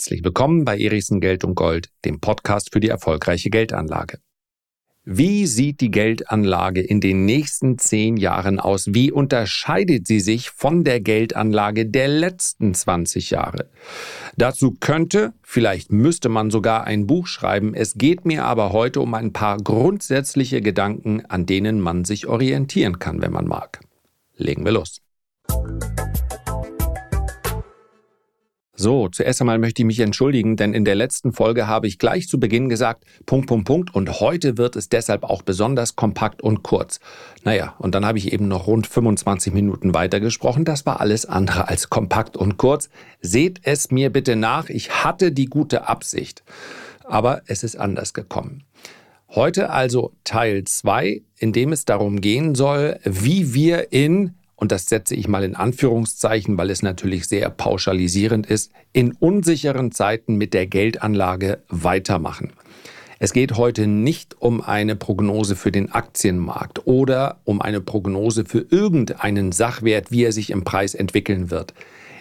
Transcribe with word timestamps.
Herzlich 0.00 0.24
willkommen 0.24 0.64
bei 0.64 0.78
Erichsen 0.78 1.20
Geld 1.20 1.44
und 1.44 1.54
Gold, 1.54 1.90
dem 2.06 2.20
Podcast 2.20 2.72
für 2.72 2.80
die 2.80 2.88
erfolgreiche 2.88 3.50
Geldanlage. 3.50 4.18
Wie 5.04 5.44
sieht 5.44 5.82
die 5.82 5.90
Geldanlage 5.90 6.80
in 6.80 7.02
den 7.02 7.26
nächsten 7.26 7.76
zehn 7.76 8.16
Jahren 8.16 8.58
aus? 8.58 8.94
Wie 8.94 9.12
unterscheidet 9.12 10.06
sie 10.06 10.20
sich 10.20 10.48
von 10.48 10.84
der 10.84 11.02
Geldanlage 11.02 11.84
der 11.84 12.08
letzten 12.08 12.72
20 12.72 13.28
Jahre? 13.28 13.68
Dazu 14.38 14.74
könnte, 14.80 15.34
vielleicht 15.42 15.92
müsste 15.92 16.30
man 16.30 16.50
sogar 16.50 16.84
ein 16.84 17.06
Buch 17.06 17.26
schreiben. 17.26 17.74
Es 17.74 17.92
geht 17.92 18.24
mir 18.24 18.46
aber 18.46 18.72
heute 18.72 19.02
um 19.02 19.12
ein 19.12 19.34
paar 19.34 19.58
grundsätzliche 19.58 20.62
Gedanken, 20.62 21.26
an 21.26 21.44
denen 21.44 21.78
man 21.78 22.06
sich 22.06 22.26
orientieren 22.26 22.98
kann, 22.98 23.20
wenn 23.20 23.32
man 23.32 23.46
mag. 23.46 23.80
Legen 24.38 24.64
wir 24.64 24.72
los. 24.72 25.02
So, 28.80 29.08
zuerst 29.08 29.42
einmal 29.42 29.58
möchte 29.58 29.82
ich 29.82 29.86
mich 29.86 30.00
entschuldigen, 30.00 30.56
denn 30.56 30.72
in 30.72 30.86
der 30.86 30.94
letzten 30.94 31.34
Folge 31.34 31.66
habe 31.66 31.86
ich 31.86 31.98
gleich 31.98 32.28
zu 32.28 32.40
Beginn 32.40 32.70
gesagt, 32.70 33.04
Punkt, 33.26 33.46
Punkt, 33.46 33.66
Punkt, 33.66 33.94
und 33.94 34.20
heute 34.20 34.56
wird 34.56 34.74
es 34.74 34.88
deshalb 34.88 35.22
auch 35.22 35.42
besonders 35.42 35.96
kompakt 35.96 36.40
und 36.40 36.62
kurz. 36.62 36.98
Naja, 37.44 37.74
und 37.78 37.94
dann 37.94 38.06
habe 38.06 38.16
ich 38.16 38.32
eben 38.32 38.48
noch 38.48 38.66
rund 38.66 38.86
25 38.86 39.52
Minuten 39.52 39.92
weitergesprochen. 39.92 40.64
Das 40.64 40.86
war 40.86 40.98
alles 40.98 41.26
andere 41.26 41.68
als 41.68 41.90
kompakt 41.90 42.38
und 42.38 42.56
kurz. 42.56 42.88
Seht 43.20 43.60
es 43.64 43.90
mir 43.90 44.08
bitte 44.08 44.34
nach, 44.34 44.70
ich 44.70 45.04
hatte 45.04 45.30
die 45.30 45.44
gute 45.44 45.86
Absicht, 45.86 46.42
aber 47.04 47.42
es 47.48 47.62
ist 47.62 47.76
anders 47.76 48.14
gekommen. 48.14 48.64
Heute 49.28 49.68
also 49.68 50.14
Teil 50.24 50.64
2, 50.64 51.20
in 51.36 51.52
dem 51.52 51.72
es 51.72 51.84
darum 51.84 52.22
gehen 52.22 52.54
soll, 52.54 52.98
wie 53.04 53.52
wir 53.52 53.92
in 53.92 54.36
und 54.60 54.70
das 54.70 54.86
setze 54.86 55.14
ich 55.14 55.26
mal 55.26 55.42
in 55.42 55.56
Anführungszeichen, 55.56 56.56
weil 56.58 56.70
es 56.70 56.82
natürlich 56.82 57.26
sehr 57.26 57.48
pauschalisierend 57.50 58.46
ist, 58.46 58.70
in 58.92 59.12
unsicheren 59.12 59.90
Zeiten 59.90 60.36
mit 60.36 60.54
der 60.54 60.66
Geldanlage 60.66 61.62
weitermachen. 61.68 62.52
Es 63.18 63.32
geht 63.32 63.56
heute 63.56 63.86
nicht 63.86 64.40
um 64.40 64.60
eine 64.62 64.96
Prognose 64.96 65.56
für 65.56 65.72
den 65.72 65.92
Aktienmarkt 65.92 66.86
oder 66.86 67.40
um 67.44 67.60
eine 67.60 67.80
Prognose 67.80 68.44
für 68.44 68.66
irgendeinen 68.70 69.52
Sachwert, 69.52 70.10
wie 70.10 70.24
er 70.24 70.32
sich 70.32 70.50
im 70.50 70.62
Preis 70.62 70.94
entwickeln 70.94 71.50
wird. 71.50 71.74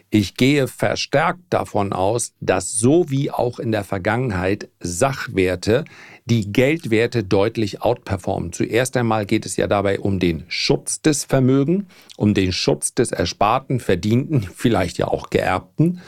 Ich 0.10 0.36
gehe 0.36 0.68
verstärkt 0.68 1.42
davon 1.52 1.94
aus, 1.94 2.34
dass 2.40 2.74
so 2.74 3.10
wie 3.10 3.30
auch 3.30 3.60
in 3.60 3.72
der 3.72 3.84
Vergangenheit 3.84 4.70
Sachwerte 4.80 5.86
die 6.30 6.52
Geldwerte 6.52 7.24
deutlich 7.24 7.82
outperformen. 7.82 8.54
Zuerst 8.54 8.96
einmal 8.98 9.26
geht 9.26 9.46
es 9.46 9.58
ja 9.58 9.68
dabei 9.68 10.00
um 10.00 10.20
den 10.20 10.44
Schutz 10.48 11.02
des 11.02 11.26
Vermögens, 11.26 11.86
um 12.18 12.34
den 12.34 12.52
Schutz 12.52 12.94
des 12.94 13.12
Ersparten, 13.12 13.80
Verdienten, 13.80 14.42
vielleicht 14.56 14.98
ja 14.98 15.08
auch 15.08 15.30
Geerbten. 15.30 16.02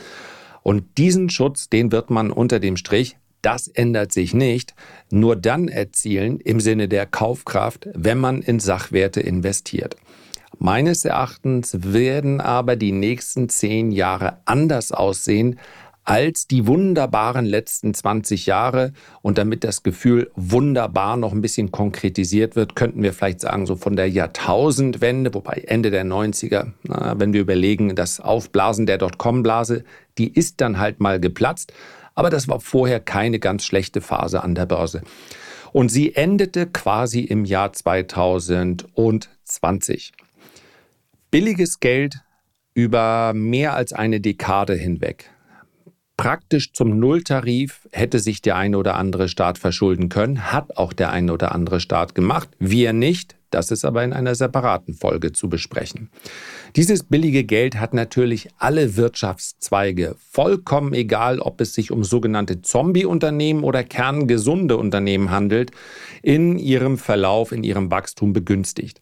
Und 0.62 0.96
diesen 0.96 1.28
Schutz, 1.28 1.68
den 1.68 1.90
wird 1.90 2.10
man 2.10 2.30
unter 2.30 2.60
dem 2.60 2.76
Strich, 2.76 3.16
das 3.42 3.66
ändert 3.66 4.12
sich 4.12 4.34
nicht, 4.34 4.74
nur 5.10 5.34
dann 5.34 5.66
erzielen 5.66 6.38
im 6.38 6.60
Sinne 6.60 6.86
der 6.86 7.06
Kaufkraft, 7.06 7.88
wenn 7.92 8.18
man 8.18 8.40
in 8.40 8.60
Sachwerte 8.60 9.20
investiert. 9.20 9.96
Meines 10.58 11.04
Erachtens 11.04 11.76
werden 11.82 12.40
aber 12.40 12.76
die 12.76 12.92
nächsten 12.92 13.48
zehn 13.48 13.90
Jahre 13.90 14.38
anders 14.44 14.92
aussehen 14.92 15.58
als 16.04 16.46
die 16.46 16.66
wunderbaren 16.66 17.46
letzten 17.46 17.94
20 17.94 18.46
Jahre. 18.46 18.92
Und 19.22 19.38
damit 19.38 19.64
das 19.64 19.82
Gefühl 19.82 20.30
wunderbar 20.34 21.16
noch 21.16 21.32
ein 21.32 21.40
bisschen 21.40 21.70
konkretisiert 21.70 22.56
wird, 22.56 22.76
könnten 22.76 23.02
wir 23.02 23.12
vielleicht 23.12 23.40
sagen, 23.40 23.66
so 23.66 23.76
von 23.76 23.96
der 23.96 24.10
Jahrtausendwende, 24.10 25.34
wobei 25.34 25.64
Ende 25.66 25.90
der 25.90 26.04
90er, 26.04 26.72
na, 26.84 27.18
wenn 27.18 27.32
wir 27.32 27.40
überlegen, 27.40 27.94
das 27.94 28.20
Aufblasen 28.20 28.86
der 28.86 28.98
Dotcom-Blase, 28.98 29.84
die 30.18 30.32
ist 30.32 30.60
dann 30.60 30.78
halt 30.78 31.00
mal 31.00 31.20
geplatzt. 31.20 31.72
Aber 32.14 32.30
das 32.30 32.48
war 32.48 32.60
vorher 32.60 33.00
keine 33.00 33.38
ganz 33.38 33.64
schlechte 33.64 34.00
Phase 34.00 34.42
an 34.42 34.54
der 34.54 34.66
Börse. 34.66 35.02
Und 35.72 35.88
sie 35.88 36.14
endete 36.14 36.66
quasi 36.66 37.20
im 37.20 37.46
Jahr 37.46 37.72
2020 37.72 40.12
billiges 41.30 41.80
Geld 41.80 42.20
über 42.74 43.32
mehr 43.34 43.74
als 43.74 43.92
eine 43.92 44.20
Dekade 44.20 44.74
hinweg. 44.74 45.31
Praktisch 46.16 46.72
zum 46.72 46.98
Nulltarif 46.98 47.88
hätte 47.90 48.18
sich 48.18 48.42
der 48.42 48.56
eine 48.56 48.78
oder 48.78 48.96
andere 48.96 49.28
Staat 49.28 49.58
verschulden 49.58 50.08
können, 50.08 50.52
hat 50.52 50.76
auch 50.76 50.92
der 50.92 51.10
eine 51.10 51.32
oder 51.32 51.54
andere 51.54 51.80
Staat 51.80 52.14
gemacht, 52.14 52.50
wir 52.58 52.92
nicht. 52.92 53.36
Das 53.50 53.70
ist 53.70 53.84
aber 53.84 54.02
in 54.02 54.14
einer 54.14 54.34
separaten 54.34 54.94
Folge 54.94 55.32
zu 55.32 55.48
besprechen. 55.48 56.08
Dieses 56.74 57.02
billige 57.02 57.44
Geld 57.44 57.78
hat 57.78 57.92
natürlich 57.92 58.48
alle 58.56 58.96
Wirtschaftszweige, 58.96 60.16
vollkommen 60.30 60.94
egal, 60.94 61.38
ob 61.38 61.60
es 61.60 61.74
sich 61.74 61.90
um 61.90 62.02
sogenannte 62.02 62.62
Zombie-Unternehmen 62.62 63.62
oder 63.62 63.84
kerngesunde 63.84 64.78
Unternehmen 64.78 65.30
handelt, 65.30 65.70
in 66.22 66.58
ihrem 66.58 66.96
Verlauf, 66.96 67.52
in 67.52 67.62
ihrem 67.62 67.90
Wachstum 67.90 68.32
begünstigt. 68.32 69.00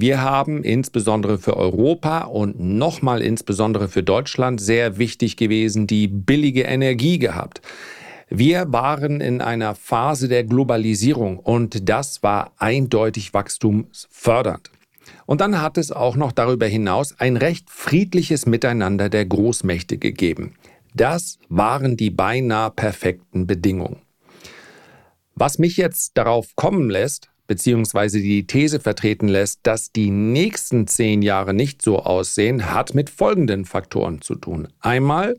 Wir 0.00 0.20
haben 0.20 0.62
insbesondere 0.62 1.38
für 1.38 1.56
Europa 1.56 2.20
und 2.20 2.60
nochmal 2.60 3.20
insbesondere 3.20 3.88
für 3.88 4.04
Deutschland 4.04 4.60
sehr 4.60 4.96
wichtig 4.96 5.36
gewesen 5.36 5.88
die 5.88 6.06
billige 6.06 6.62
Energie 6.62 7.18
gehabt. 7.18 7.62
Wir 8.28 8.72
waren 8.72 9.20
in 9.20 9.40
einer 9.40 9.74
Phase 9.74 10.28
der 10.28 10.44
Globalisierung 10.44 11.40
und 11.40 11.88
das 11.88 12.22
war 12.22 12.52
eindeutig 12.58 13.34
wachstumsfördernd. 13.34 14.70
Und 15.26 15.40
dann 15.40 15.60
hat 15.60 15.76
es 15.76 15.90
auch 15.90 16.14
noch 16.14 16.30
darüber 16.30 16.66
hinaus 16.66 17.18
ein 17.18 17.36
recht 17.36 17.68
friedliches 17.68 18.46
Miteinander 18.46 19.08
der 19.08 19.26
Großmächte 19.26 19.98
gegeben. 19.98 20.54
Das 20.94 21.40
waren 21.48 21.96
die 21.96 22.10
beinahe 22.10 22.70
perfekten 22.70 23.48
Bedingungen. 23.48 23.96
Was 25.34 25.58
mich 25.58 25.76
jetzt 25.76 26.16
darauf 26.16 26.54
kommen 26.54 26.88
lässt, 26.88 27.30
beziehungsweise 27.48 28.20
die 28.20 28.46
These 28.46 28.78
vertreten 28.78 29.26
lässt, 29.26 29.60
dass 29.64 29.90
die 29.90 30.10
nächsten 30.10 30.86
zehn 30.86 31.22
Jahre 31.22 31.54
nicht 31.54 31.82
so 31.82 31.98
aussehen, 31.98 32.72
hat 32.72 32.94
mit 32.94 33.10
folgenden 33.10 33.64
Faktoren 33.64 34.20
zu 34.20 34.36
tun. 34.36 34.68
Einmal 34.78 35.36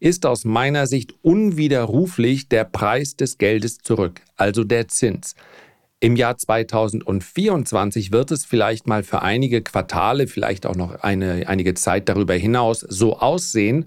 ist 0.00 0.26
aus 0.26 0.44
meiner 0.44 0.86
Sicht 0.86 1.14
unwiderruflich 1.22 2.48
der 2.48 2.64
Preis 2.64 3.16
des 3.16 3.38
Geldes 3.38 3.78
zurück, 3.78 4.20
also 4.36 4.64
der 4.64 4.88
Zins. 4.88 5.34
Im 6.00 6.16
Jahr 6.16 6.36
2024 6.36 8.12
wird 8.12 8.32
es 8.32 8.44
vielleicht 8.44 8.86
mal 8.86 9.04
für 9.04 9.22
einige 9.22 9.62
Quartale, 9.62 10.26
vielleicht 10.26 10.66
auch 10.66 10.76
noch 10.76 10.96
eine, 11.02 11.48
einige 11.48 11.72
Zeit 11.74 12.08
darüber 12.08 12.34
hinaus 12.34 12.80
so 12.80 13.18
aussehen, 13.18 13.86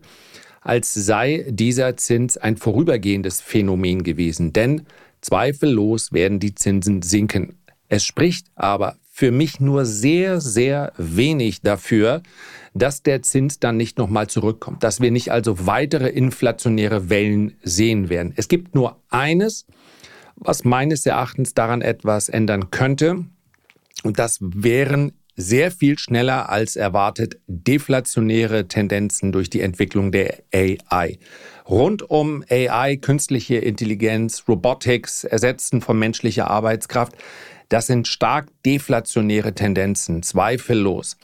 als 0.62 0.94
sei 0.94 1.46
dieser 1.50 1.98
Zins 1.98 2.38
ein 2.38 2.58
vorübergehendes 2.58 3.42
Phänomen 3.42 4.04
gewesen. 4.04 4.54
Denn 4.54 4.88
Zweifellos 5.22 6.12
werden 6.12 6.40
die 6.40 6.56
Zinsen 6.56 7.02
sinken. 7.02 7.58
Es 7.90 8.04
spricht 8.04 8.48
aber 8.56 8.98
für 9.10 9.32
mich 9.32 9.60
nur 9.60 9.86
sehr, 9.86 10.40
sehr 10.42 10.94
wenig 10.98 11.62
dafür, 11.62 12.22
dass 12.76 13.02
der 13.02 13.24
Zins 13.24 13.60
dann 13.60 13.76
nicht 13.78 13.98
nochmal 13.98 14.28
zurückkommt, 14.28 14.84
dass 14.84 15.02
wir 15.02 15.10
nicht 15.10 15.32
also 15.32 15.66
weitere 15.66 16.10
inflationäre 16.10 17.10
Wellen 17.10 17.56
sehen 17.64 18.10
werden. 18.10 18.34
Es 18.36 18.48
gibt 18.48 18.76
nur 18.76 19.02
eines, 19.10 19.66
was 20.36 20.64
meines 20.64 21.06
Erachtens 21.06 21.56
daran 21.56 21.82
etwas 21.82 22.30
ändern 22.30 22.70
könnte, 22.70 23.26
und 24.04 24.20
das 24.20 24.38
wären 24.40 25.14
sehr 25.38 25.72
viel 25.72 25.98
schneller 26.00 26.50
als 26.50 26.76
erwartet 26.76 27.40
deflationäre 27.48 28.68
Tendenzen 28.68 29.32
durch 29.32 29.50
die 29.50 29.62
Entwicklung 29.62 30.12
der 30.12 30.40
AI. 30.54 31.20
Rund 31.70 32.10
um 32.10 32.44
AI, 32.50 32.98
künstliche 32.98 33.58
Intelligenz, 33.58 34.44
Robotics, 34.48 35.24
Ersetzen 35.24 35.82
von 35.82 35.98
menschlicher 35.98 36.50
Arbeitskraft, 36.50 37.14
das 37.70 37.88
sind 37.88 38.08
stark 38.08 38.48
deflationäre 38.66 39.54
Tendenzen, 39.54 40.24
zweifellos. 40.24 41.18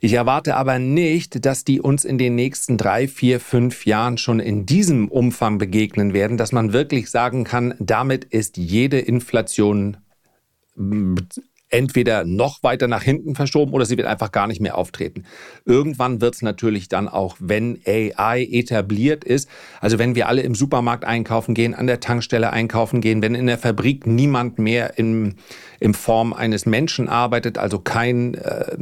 Ich 0.00 0.12
erwarte 0.12 0.56
aber 0.56 0.78
nicht, 0.78 1.46
dass 1.46 1.64
die 1.64 1.80
uns 1.80 2.04
in 2.04 2.18
den 2.18 2.34
nächsten 2.34 2.76
drei, 2.76 3.08
vier, 3.08 3.40
fünf 3.40 3.86
Jahren 3.86 4.18
schon 4.18 4.40
in 4.40 4.66
diesem 4.66 5.08
Umfang 5.08 5.56
begegnen 5.56 6.12
werden, 6.12 6.36
dass 6.36 6.52
man 6.52 6.74
wirklich 6.74 7.10
sagen 7.10 7.44
kann, 7.44 7.74
damit 7.78 8.24
ist 8.24 8.58
jede 8.58 8.98
Inflation 8.98 9.96
entweder 11.74 12.24
noch 12.24 12.62
weiter 12.62 12.86
nach 12.86 13.02
hinten 13.02 13.34
verschoben 13.34 13.72
oder 13.72 13.84
sie 13.84 13.96
wird 13.96 14.06
einfach 14.06 14.30
gar 14.30 14.46
nicht 14.46 14.60
mehr 14.60 14.78
auftreten. 14.78 15.24
Irgendwann 15.64 16.20
wird 16.20 16.36
es 16.36 16.42
natürlich 16.42 16.88
dann 16.88 17.08
auch, 17.08 17.36
wenn 17.40 17.80
AI 17.84 18.46
etabliert 18.48 19.24
ist, 19.24 19.48
also 19.80 19.98
wenn 19.98 20.14
wir 20.14 20.28
alle 20.28 20.42
im 20.42 20.54
Supermarkt 20.54 21.04
einkaufen 21.04 21.52
gehen, 21.52 21.74
an 21.74 21.88
der 21.88 21.98
Tankstelle 21.98 22.52
einkaufen 22.52 23.00
gehen, 23.00 23.22
wenn 23.22 23.34
in 23.34 23.48
der 23.48 23.58
Fabrik 23.58 24.06
niemand 24.06 24.60
mehr 24.60 24.98
in, 24.98 25.34
in 25.80 25.94
Form 25.94 26.32
eines 26.32 26.64
Menschen 26.64 27.08
arbeitet, 27.08 27.58
also 27.58 27.80
kein 27.80 28.34
äh, 28.34 28.76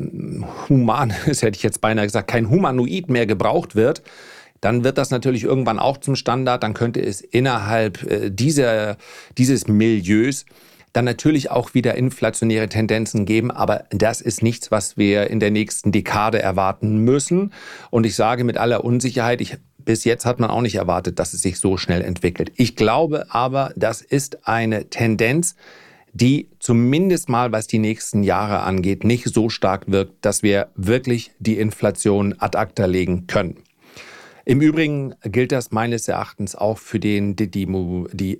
human, 0.69 1.15
das 1.27 1.41
hätte 1.41 1.57
ich 1.57 1.63
jetzt 1.63 1.81
beinahe 1.81 2.05
gesagt, 2.05 2.29
kein 2.29 2.51
Humanoid 2.51 3.09
mehr 3.09 3.25
gebraucht 3.25 3.75
wird, 3.75 4.03
dann 4.61 4.85
wird 4.85 4.99
das 4.99 5.11
natürlich 5.11 5.45
irgendwann 5.45 5.79
auch 5.79 5.97
zum 5.97 6.15
Standard. 6.15 6.63
Dann 6.63 6.73
könnte 6.73 7.01
es 7.01 7.21
innerhalb 7.21 8.03
äh, 8.05 8.31
dieser, 8.31 8.97
dieses 9.37 9.67
Milieus 9.67 10.45
dann 10.93 11.05
natürlich 11.05 11.51
auch 11.51 11.75
wieder 11.75 11.95
inflationäre 11.95 12.69
Tendenzen 12.69 13.25
geben, 13.25 13.51
aber 13.51 13.85
das 13.91 14.21
ist 14.21 14.43
nichts, 14.43 14.71
was 14.71 14.97
wir 14.97 15.29
in 15.31 15.41
der 15.41 15.51
nächsten 15.51 15.91
Dekade 15.91 16.41
erwarten 16.41 16.99
müssen. 16.99 17.53
Und 17.91 18.05
ich 18.05 18.15
sage 18.15 18.45
mit 18.45 18.59
aller 18.59 18.85
Unsicherheit, 18.85 19.41
ich 19.41 19.57
bis 19.85 20.05
jetzt 20.05 20.27
hat 20.27 20.39
man 20.39 20.51
auch 20.51 20.61
nicht 20.61 20.77
erwartet, 20.77 21.19
dass 21.19 21.35
es 21.35 21.43
sich 21.43 21.59
so 21.59 21.77
schnell 21.77 22.03
entwickelt. 22.03 22.53
Ich 22.57 22.77
glaube 22.77 23.27
aber, 23.31 23.73
das 23.75 24.01
ist 24.01 24.47
eine 24.47 24.91
Tendenz, 24.91 25.57
die 26.13 26.49
zumindest 26.59 27.29
mal, 27.29 27.53
was 27.53 27.67
die 27.67 27.79
nächsten 27.79 28.23
Jahre 28.23 28.61
angeht, 28.61 29.03
nicht 29.03 29.27
so 29.33 29.49
stark 29.49 29.91
wirkt, 29.91 30.25
dass 30.25 30.43
wir 30.43 30.69
wirklich 30.77 31.33
die 31.39 31.59
Inflation 31.59 32.35
ad 32.39 32.57
acta 32.57 32.85
legen 32.85 33.27
können. 33.27 33.57
Im 34.45 34.61
Übrigen 34.61 35.15
gilt 35.23 35.53
das 35.53 35.71
meines 35.71 36.09
Erachtens 36.09 36.57
auch 36.57 36.79
für 36.79 36.99
den, 36.99 37.37
die, 37.37 37.49
die, 37.49 37.67
die 38.13 38.39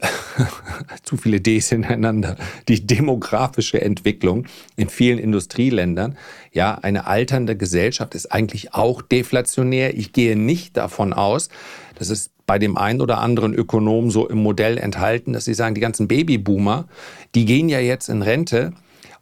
zu 1.03 1.17
viele 1.17 1.41
Ds 1.41 1.69
hintereinander, 1.69 2.37
die 2.69 2.87
demografische 2.87 3.81
Entwicklung 3.81 4.47
in 4.77 4.89
vielen 4.89 5.19
Industrieländern. 5.19 6.17
Ja, 6.53 6.75
eine 6.75 7.07
alternde 7.07 7.57
Gesellschaft 7.57 8.15
ist 8.15 8.33
eigentlich 8.33 8.75
auch 8.75 9.01
deflationär. 9.01 9.97
Ich 9.97 10.13
gehe 10.13 10.37
nicht 10.37 10.77
davon 10.77 11.13
aus, 11.13 11.49
dass 11.95 12.11
es 12.11 12.31
bei 12.47 12.59
dem 12.59 12.77
einen 12.77 13.01
oder 13.01 13.19
anderen 13.19 13.55
Ökonom 13.55 14.11
so 14.11 14.29
im 14.29 14.43
Modell 14.43 14.79
enthalten, 14.79 15.33
dass 15.33 15.45
sie 15.45 15.55
sagen, 15.55 15.77
die 15.77 15.81
ganzen 15.81 16.09
Babyboomer, 16.09 16.89
die 17.37 17.45
gehen 17.45 17.69
ja 17.69 17.79
jetzt 17.79 18.09
in 18.09 18.23
Rente 18.23 18.73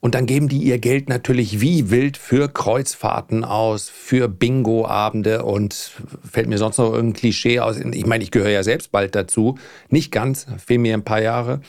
und 0.00 0.14
dann 0.14 0.26
geben 0.26 0.48
die 0.48 0.58
ihr 0.58 0.78
Geld 0.78 1.08
natürlich 1.08 1.60
wie 1.60 1.90
wild 1.90 2.16
für 2.16 2.48
Kreuzfahrten 2.48 3.44
aus, 3.44 3.90
für 3.90 4.28
Bingo-Abende 4.28 5.44
und 5.44 5.92
fällt 6.30 6.48
mir 6.48 6.58
sonst 6.58 6.78
noch 6.78 6.92
irgendein 6.92 7.20
Klischee 7.20 7.60
aus. 7.60 7.78
Ich 7.78 8.06
meine, 8.06 8.24
ich 8.24 8.30
gehöre 8.30 8.50
ja 8.50 8.62
selbst 8.62 8.92
bald 8.92 9.14
dazu. 9.14 9.58
Nicht 9.90 10.10
ganz, 10.10 10.46
fehlen 10.64 10.82
mir 10.82 10.94
ein 10.94 11.04
paar 11.04 11.20
Jahre. 11.20 11.60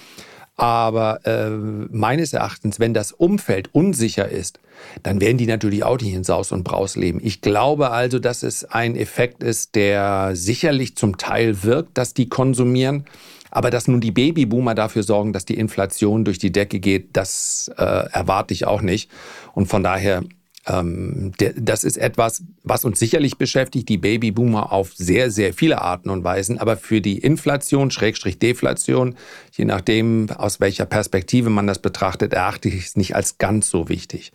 Aber 0.56 1.26
äh, 1.26 1.50
meines 1.50 2.34
Erachtens, 2.34 2.80
wenn 2.80 2.94
das 2.94 3.12
Umfeld 3.12 3.70
unsicher 3.74 4.30
ist, 4.30 4.60
dann 5.04 5.20
werden 5.20 5.38
die 5.38 5.48
natürlich 5.48 5.84
auch 5.84 6.00
nicht 6.00 6.14
in 6.14 6.24
Saus 6.24 6.52
und 6.52 6.64
Braus 6.64 6.96
leben. 6.96 7.20
Ich 7.22 7.42
glaube 7.42 7.92
also, 7.92 8.20
dass 8.20 8.44
es 8.44 8.64
ein 8.64 8.96
Effekt 8.96 9.44
ist, 9.44 9.76
der 9.76 10.36
sicherlich 10.36 10.96
zum 10.96 11.18
Teil 11.18 11.64
wirkt, 11.64 11.98
dass 11.98 12.14
die 12.14 12.30
konsumieren. 12.30 13.06
Aber 13.52 13.70
dass 13.70 13.88
nun 13.88 14.02
die 14.02 14.12
Babyboomer 14.12 14.74
dafür 14.74 15.04
sorgen, 15.04 15.34
dass 15.34 15.46
die 15.46 15.58
Inflation 15.58 16.26
durch 16.26 16.40
die 16.40 16.52
Decke 16.52 16.80
geht, 16.80 17.10
das 17.14 17.70
äh, 17.78 17.84
erwarte 17.84 18.54
ich 18.54 18.66
auch 18.66 18.82
nicht. 18.82 19.12
Und 19.54 19.68
von 19.68 19.84
daher, 19.84 20.24
ähm, 20.68 21.34
der, 21.40 21.54
das 21.56 21.84
ist 21.84 21.98
etwas, 21.98 22.44
was 22.64 22.86
uns 22.86 23.00
sicherlich 23.00 23.38
beschäftigt, 23.38 23.90
die 23.90 23.98
Babyboomer 23.98 24.72
auf 24.72 24.94
sehr, 24.94 25.32
sehr 25.32 25.54
viele 25.54 25.82
Arten 25.82 26.10
und 26.10 26.24
Weisen. 26.24 26.60
Aber 26.60 26.78
für 26.78 27.02
die 27.02 27.18
Inflation, 27.18 27.92
Schrägstrich 27.92 28.40
Deflation, 28.40 29.16
je 29.52 29.66
nachdem, 29.66 30.30
aus 30.30 30.60
welcher 30.60 30.86
Perspektive 30.86 31.50
man 31.50 31.68
das 31.68 31.80
betrachtet, 31.80 32.34
erachte 32.34 32.70
ich 32.70 32.86
es 32.86 32.96
nicht 32.96 33.16
als 33.16 33.38
ganz 33.38 33.70
so 33.70 33.90
wichtig. 33.90 34.32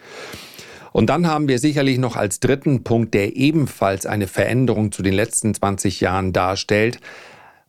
Und 0.93 1.09
dann 1.09 1.27
haben 1.27 1.47
wir 1.47 1.59
sicherlich 1.59 1.99
noch 1.99 2.17
als 2.17 2.41
dritten 2.41 2.83
Punkt, 2.83 3.13
der 3.13 3.37
ebenfalls 3.37 4.07
eine 4.07 4.27
Veränderung 4.27 4.93
zu 4.93 5.03
den 5.03 5.13
letzten 5.13 5.53
20 5.53 6.01
Jahren 6.01 6.33
darstellt, 6.33 7.01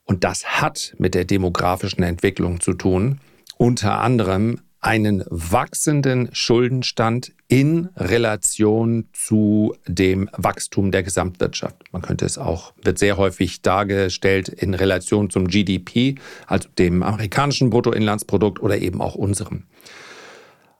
und 0.07 0.23
das 0.23 0.61
hat 0.61 0.95
mit 0.97 1.13
der 1.13 1.25
demografischen 1.25 2.03
Entwicklung 2.03 2.59
zu 2.59 2.73
tun, 2.73 3.19
unter 3.57 3.99
anderem 4.01 4.61
einen 4.79 5.23
wachsenden 5.29 6.29
Schuldenstand 6.31 7.33
in 7.47 7.89
Relation 7.97 9.09
zu 9.11 9.75
dem 9.85 10.29
Wachstum 10.33 10.91
der 10.91 11.03
Gesamtwirtschaft. 11.03 11.75
Man 11.91 12.01
könnte 12.01 12.25
es 12.25 12.37
auch, 12.37 12.73
wird 12.83 12.99
sehr 12.99 13.17
häufig 13.17 13.61
dargestellt 13.61 14.49
in 14.49 14.73
Relation 14.73 15.29
zum 15.29 15.47
GDP, 15.47 16.15
also 16.45 16.69
dem 16.77 17.03
amerikanischen 17.03 17.69
Bruttoinlandsprodukt 17.69 18.61
oder 18.61 18.77
eben 18.77 19.01
auch 19.01 19.15
unserem. 19.15 19.63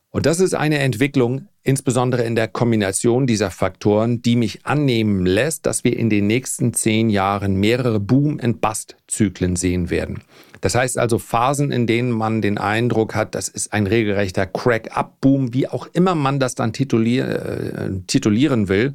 Und 0.10 0.26
das 0.26 0.40
ist 0.40 0.54
eine 0.56 0.80
Entwicklung, 0.80 1.48
insbesondere 1.64 2.24
in 2.24 2.36
der 2.36 2.48
Kombination 2.48 3.28
dieser 3.28 3.52
Faktoren, 3.52 4.22
die 4.22 4.38
mich 4.38 4.66
annehmen 4.66 5.26
lässt, 5.26 5.66
dass 5.66 5.84
wir 5.84 5.98
in 5.98 6.10
den 6.10 6.28
nächsten 6.28 6.74
zehn 6.74 7.10
Jahren 7.10 7.56
mehrere 7.56 8.00
Boom-and-Bust-Zyklen 8.00 9.58
sehen 9.58 9.90
werden. 9.90 10.24
Das 10.62 10.76
heißt 10.76 10.98
also 10.98 11.20
Phasen, 11.20 11.72
in 11.72 11.88
denen 11.88 12.12
man 12.12 12.42
den 12.42 12.58
Eindruck 12.58 13.16
hat, 13.16 13.36
das 13.36 13.50
ist 13.50 13.74
ein 13.74 13.86
regelrechter 13.86 14.46
Crack-up-Boom, 14.48 15.54
wie 15.54 15.68
auch 15.68 15.88
immer 15.94 16.16
man 16.16 16.40
das 16.40 16.56
dann 16.56 16.74
titulier 16.74 17.28
äh, 17.28 17.90
titulieren 18.08 18.70
will. 18.70 18.94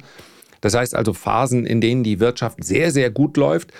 Das 0.61 0.73
heißt 0.73 0.95
also 0.95 1.13
Phasen, 1.13 1.65
in 1.65 1.79
denen 1.79 2.03
die 2.03 2.19
Wirtschaft 2.19 2.63
sehr, 2.63 2.91
sehr 2.91 3.11
gut 3.11 3.37
läuft, 3.37 3.71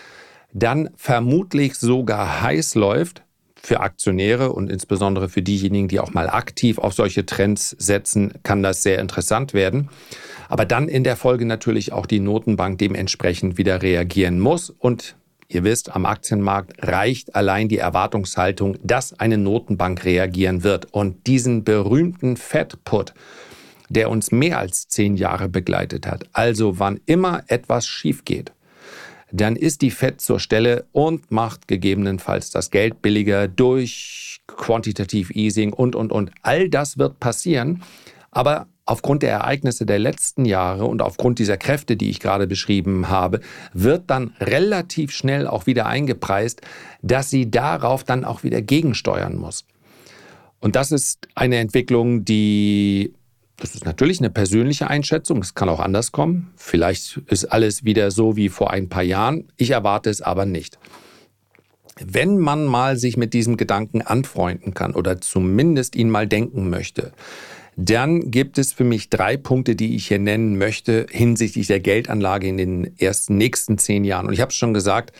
dann 0.53 0.91
vermutlich 0.95 1.75
sogar 1.75 2.41
heiß 2.41 2.75
läuft, 2.75 3.23
für 3.65 3.79
Aktionäre 3.79 4.51
und 4.51 4.69
insbesondere 4.69 5.29
für 5.29 5.41
diejenigen, 5.41 5.87
die 5.87 6.01
auch 6.01 6.13
mal 6.13 6.29
aktiv 6.29 6.77
auf 6.77 6.93
solche 6.93 7.25
Trends 7.25 7.69
setzen, 7.79 8.33
kann 8.43 8.61
das 8.61 8.83
sehr 8.83 8.99
interessant 8.99 9.53
werden. 9.53 9.89
Aber 10.49 10.65
dann 10.65 10.89
in 10.89 11.05
der 11.05 11.15
Folge 11.15 11.45
natürlich 11.45 11.93
auch 11.93 12.05
die 12.05 12.19
Notenbank 12.19 12.77
dementsprechend 12.77 13.57
wieder 13.57 13.81
reagieren 13.81 14.39
muss. 14.39 14.69
Und 14.69 15.15
ihr 15.47 15.63
wisst, 15.63 15.95
am 15.95 16.05
Aktienmarkt 16.05 16.73
reicht 16.85 17.35
allein 17.35 17.69
die 17.69 17.77
Erwartungshaltung, 17.77 18.77
dass 18.83 19.17
eine 19.17 19.37
Notenbank 19.37 20.03
reagieren 20.03 20.63
wird. 20.63 20.93
Und 20.93 21.25
diesen 21.25 21.63
berühmten 21.63 22.35
Fed-Put, 22.35 23.13
der 23.87 24.09
uns 24.09 24.31
mehr 24.31 24.59
als 24.59 24.89
zehn 24.89 25.15
Jahre 25.15 25.47
begleitet 25.47 26.05
hat, 26.05 26.25
also 26.33 26.79
wann 26.79 26.99
immer 27.05 27.43
etwas 27.47 27.87
schief 27.87 28.25
geht, 28.25 28.51
dann 29.33 29.55
ist 29.55 29.81
die 29.81 29.89
Fed 29.89 30.21
zur 30.21 30.39
Stelle 30.39 30.85
und 30.91 31.31
macht 31.31 31.67
gegebenenfalls 31.67 32.51
das 32.51 32.69
Geld 32.69 33.01
billiger 33.01 33.47
durch 33.47 34.41
Quantitative 34.45 35.33
Easing 35.33 35.73
und, 35.73 35.95
und, 35.95 36.11
und. 36.11 36.31
All 36.43 36.69
das 36.69 36.99
wird 36.99 37.19
passieren. 37.19 37.81
Aber 38.29 38.67
aufgrund 38.85 39.23
der 39.23 39.31
Ereignisse 39.31 39.87
der 39.87 39.97
letzten 39.97 40.45
Jahre 40.45 40.85
und 40.85 41.01
aufgrund 41.01 41.39
dieser 41.39 41.57
Kräfte, 41.57 41.97
die 41.97 42.11
ich 42.11 42.19
gerade 42.19 42.45
beschrieben 42.45 43.09
habe, 43.09 43.39
wird 43.73 44.03
dann 44.07 44.35
relativ 44.39 45.11
schnell 45.11 45.47
auch 45.47 45.65
wieder 45.65 45.87
eingepreist, 45.87 46.61
dass 47.01 47.31
sie 47.31 47.49
darauf 47.49 48.03
dann 48.03 48.25
auch 48.25 48.43
wieder 48.43 48.61
gegensteuern 48.61 49.35
muss. 49.35 49.65
Und 50.59 50.75
das 50.75 50.91
ist 50.91 51.27
eine 51.33 51.57
Entwicklung, 51.57 52.23
die 52.23 53.13
das 53.57 53.75
ist 53.75 53.85
natürlich 53.85 54.19
eine 54.19 54.29
persönliche 54.29 54.89
Einschätzung. 54.89 55.39
Es 55.39 55.53
kann 55.53 55.69
auch 55.69 55.79
anders 55.79 56.11
kommen. 56.11 56.51
Vielleicht 56.55 57.17
ist 57.27 57.45
alles 57.45 57.83
wieder 57.83 58.11
so 58.11 58.35
wie 58.35 58.49
vor 58.49 58.71
ein 58.71 58.89
paar 58.89 59.03
Jahren. 59.03 59.51
Ich 59.57 59.71
erwarte 59.71 60.09
es 60.09 60.21
aber 60.21 60.45
nicht. 60.45 60.79
Wenn 62.03 62.39
man 62.39 62.65
mal 62.65 62.97
sich 62.97 63.17
mit 63.17 63.33
diesem 63.33 63.55
Gedanken 63.55 64.01
anfreunden 64.01 64.73
kann 64.73 64.95
oder 64.95 65.21
zumindest 65.21 65.95
ihn 65.95 66.09
mal 66.09 66.27
denken 66.27 66.69
möchte, 66.69 67.13
dann 67.75 68.31
gibt 68.31 68.57
es 68.57 68.73
für 68.73 68.83
mich 68.83 69.09
drei 69.09 69.37
Punkte, 69.37 69.75
die 69.75 69.95
ich 69.95 70.07
hier 70.07 70.19
nennen 70.19 70.57
möchte 70.57 71.05
hinsichtlich 71.09 71.67
der 71.67 71.79
Geldanlage 71.79 72.47
in 72.47 72.57
den 72.57 72.99
ersten 72.99 73.37
nächsten 73.37 73.77
zehn 73.77 74.03
Jahren. 74.03 74.27
Und 74.27 74.33
ich 74.33 74.41
habe 74.41 74.49
es 74.49 74.55
schon 74.55 74.73
gesagt, 74.73 75.13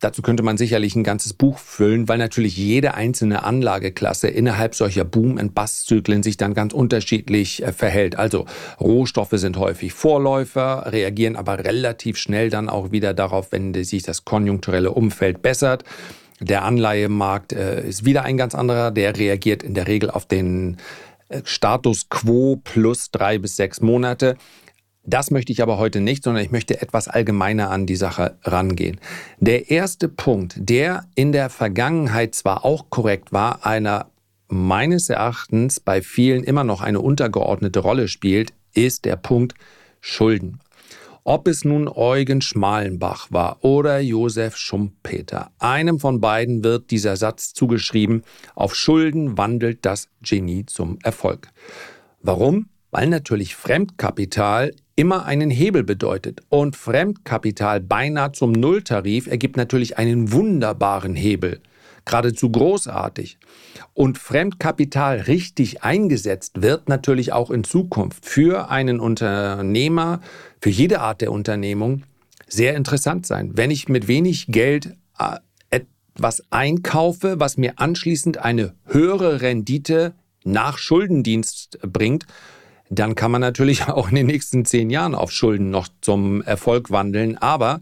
Dazu 0.00 0.22
könnte 0.22 0.42
man 0.42 0.56
sicherlich 0.56 0.96
ein 0.96 1.04
ganzes 1.04 1.34
Buch 1.34 1.58
füllen, 1.58 2.08
weil 2.08 2.16
natürlich 2.16 2.56
jede 2.56 2.94
einzelne 2.94 3.42
Anlageklasse 3.42 4.28
innerhalb 4.28 4.74
solcher 4.74 5.04
Boom- 5.04 5.36
und 5.36 5.54
Bust-Zyklen 5.54 6.22
sich 6.22 6.38
dann 6.38 6.54
ganz 6.54 6.72
unterschiedlich 6.72 7.62
äh, 7.62 7.72
verhält. 7.72 8.16
Also 8.16 8.46
Rohstoffe 8.80 9.34
sind 9.34 9.58
häufig 9.58 9.92
Vorläufer, 9.92 10.90
reagieren 10.90 11.36
aber 11.36 11.64
relativ 11.64 12.16
schnell 12.16 12.48
dann 12.48 12.70
auch 12.70 12.92
wieder 12.92 13.12
darauf, 13.12 13.52
wenn 13.52 13.74
sich 13.84 14.02
das 14.02 14.24
konjunkturelle 14.24 14.90
Umfeld 14.90 15.42
bessert. 15.42 15.84
Der 16.40 16.64
Anleihemarkt 16.64 17.52
äh, 17.52 17.86
ist 17.86 18.06
wieder 18.06 18.24
ein 18.24 18.38
ganz 18.38 18.54
anderer, 18.54 18.90
der 18.90 19.16
reagiert 19.18 19.62
in 19.62 19.74
der 19.74 19.86
Regel 19.86 20.10
auf 20.10 20.24
den 20.24 20.78
äh, 21.28 21.42
Status 21.44 22.08
quo 22.08 22.56
plus 22.56 23.10
drei 23.10 23.36
bis 23.36 23.56
sechs 23.56 23.82
Monate. 23.82 24.36
Das 25.02 25.30
möchte 25.30 25.52
ich 25.52 25.62
aber 25.62 25.78
heute 25.78 26.00
nicht, 26.00 26.22
sondern 26.22 26.44
ich 26.44 26.50
möchte 26.50 26.82
etwas 26.82 27.08
allgemeiner 27.08 27.70
an 27.70 27.86
die 27.86 27.96
Sache 27.96 28.38
rangehen. 28.42 29.00
Der 29.38 29.70
erste 29.70 30.08
Punkt, 30.08 30.56
der 30.58 31.04
in 31.14 31.32
der 31.32 31.48
Vergangenheit 31.48 32.34
zwar 32.34 32.64
auch 32.64 32.90
korrekt 32.90 33.32
war, 33.32 33.64
einer 33.64 34.10
meines 34.48 35.08
Erachtens 35.08 35.80
bei 35.80 36.02
vielen 36.02 36.44
immer 36.44 36.64
noch 36.64 36.80
eine 36.82 37.00
untergeordnete 37.00 37.80
Rolle 37.80 38.08
spielt, 38.08 38.52
ist 38.74 39.04
der 39.04 39.16
Punkt 39.16 39.54
Schulden. 40.00 40.60
Ob 41.24 41.48
es 41.48 41.64
nun 41.64 41.86
Eugen 41.86 42.40
Schmalenbach 42.40 43.28
war 43.30 43.62
oder 43.62 44.00
Josef 44.00 44.56
Schumpeter, 44.56 45.50
einem 45.58 46.00
von 46.00 46.20
beiden 46.20 46.64
wird 46.64 46.90
dieser 46.90 47.16
Satz 47.16 47.52
zugeschrieben, 47.52 48.22
auf 48.54 48.74
Schulden 48.74 49.36
wandelt 49.36 49.84
das 49.84 50.08
Genie 50.22 50.64
zum 50.66 50.98
Erfolg. 51.02 51.48
Warum? 52.22 52.68
Weil 52.90 53.08
natürlich 53.08 53.54
Fremdkapital 53.54 54.72
immer 54.96 55.24
einen 55.26 55.50
Hebel 55.50 55.82
bedeutet. 55.84 56.42
Und 56.48 56.76
Fremdkapital 56.76 57.80
beinahe 57.80 58.32
zum 58.32 58.52
Nulltarif 58.52 59.26
ergibt 59.26 59.56
natürlich 59.56 59.98
einen 59.98 60.32
wunderbaren 60.32 61.14
Hebel. 61.14 61.60
Geradezu 62.04 62.50
großartig. 62.50 63.38
Und 63.94 64.18
Fremdkapital 64.18 65.20
richtig 65.20 65.82
eingesetzt 65.82 66.62
wird 66.62 66.88
natürlich 66.88 67.32
auch 67.32 67.50
in 67.50 67.64
Zukunft 67.64 68.26
für 68.26 68.70
einen 68.70 69.00
Unternehmer, 69.00 70.20
für 70.60 70.70
jede 70.70 71.00
Art 71.00 71.20
der 71.20 71.32
Unternehmung 71.32 72.02
sehr 72.48 72.74
interessant 72.74 73.26
sein. 73.26 73.52
Wenn 73.54 73.70
ich 73.70 73.88
mit 73.88 74.08
wenig 74.08 74.46
Geld 74.48 74.96
äh, 75.18 75.38
etwas 75.70 76.42
einkaufe, 76.50 77.38
was 77.38 77.56
mir 77.56 77.74
anschließend 77.76 78.38
eine 78.38 78.74
höhere 78.86 79.40
Rendite 79.40 80.14
nach 80.44 80.78
Schuldendienst 80.78 81.78
bringt, 81.82 82.26
dann 82.90 83.14
kann 83.14 83.30
man 83.30 83.40
natürlich 83.40 83.84
auch 83.88 84.08
in 84.10 84.16
den 84.16 84.26
nächsten 84.26 84.64
zehn 84.64 84.90
Jahren 84.90 85.14
auf 85.14 85.32
Schulden 85.32 85.70
noch 85.70 85.88
zum 86.00 86.42
Erfolg 86.42 86.90
wandeln. 86.90 87.38
Aber 87.38 87.80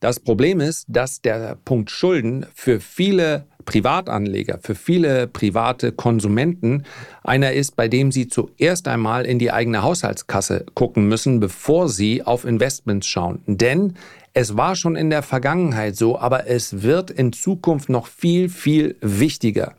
Das 0.00 0.18
Problem 0.18 0.58
ist, 0.58 0.86
dass 0.88 1.20
der 1.20 1.56
Punkt 1.64 1.88
Schulden 1.88 2.46
für 2.54 2.80
viele 2.80 3.46
Privatanleger, 3.64 4.58
für 4.60 4.74
viele 4.74 5.28
private 5.28 5.92
Konsumenten 5.92 6.84
einer 7.22 7.52
ist, 7.52 7.76
bei 7.76 7.86
dem 7.86 8.10
sie 8.10 8.26
zuerst 8.26 8.88
einmal 8.88 9.24
in 9.24 9.38
die 9.38 9.52
eigene 9.52 9.84
Haushaltskasse 9.84 10.66
gucken 10.74 11.06
müssen, 11.06 11.38
bevor 11.38 11.88
sie 11.88 12.24
auf 12.24 12.44
Investments 12.44 13.06
schauen. 13.06 13.42
Denn 13.46 13.94
es 14.34 14.56
war 14.56 14.74
schon 14.74 14.96
in 14.96 15.08
der 15.08 15.22
Vergangenheit 15.22 15.94
so, 15.94 16.18
aber 16.18 16.48
es 16.48 16.82
wird 16.82 17.12
in 17.12 17.32
Zukunft 17.32 17.88
noch 17.88 18.08
viel, 18.08 18.48
viel 18.48 18.96
wichtiger. 19.00 19.74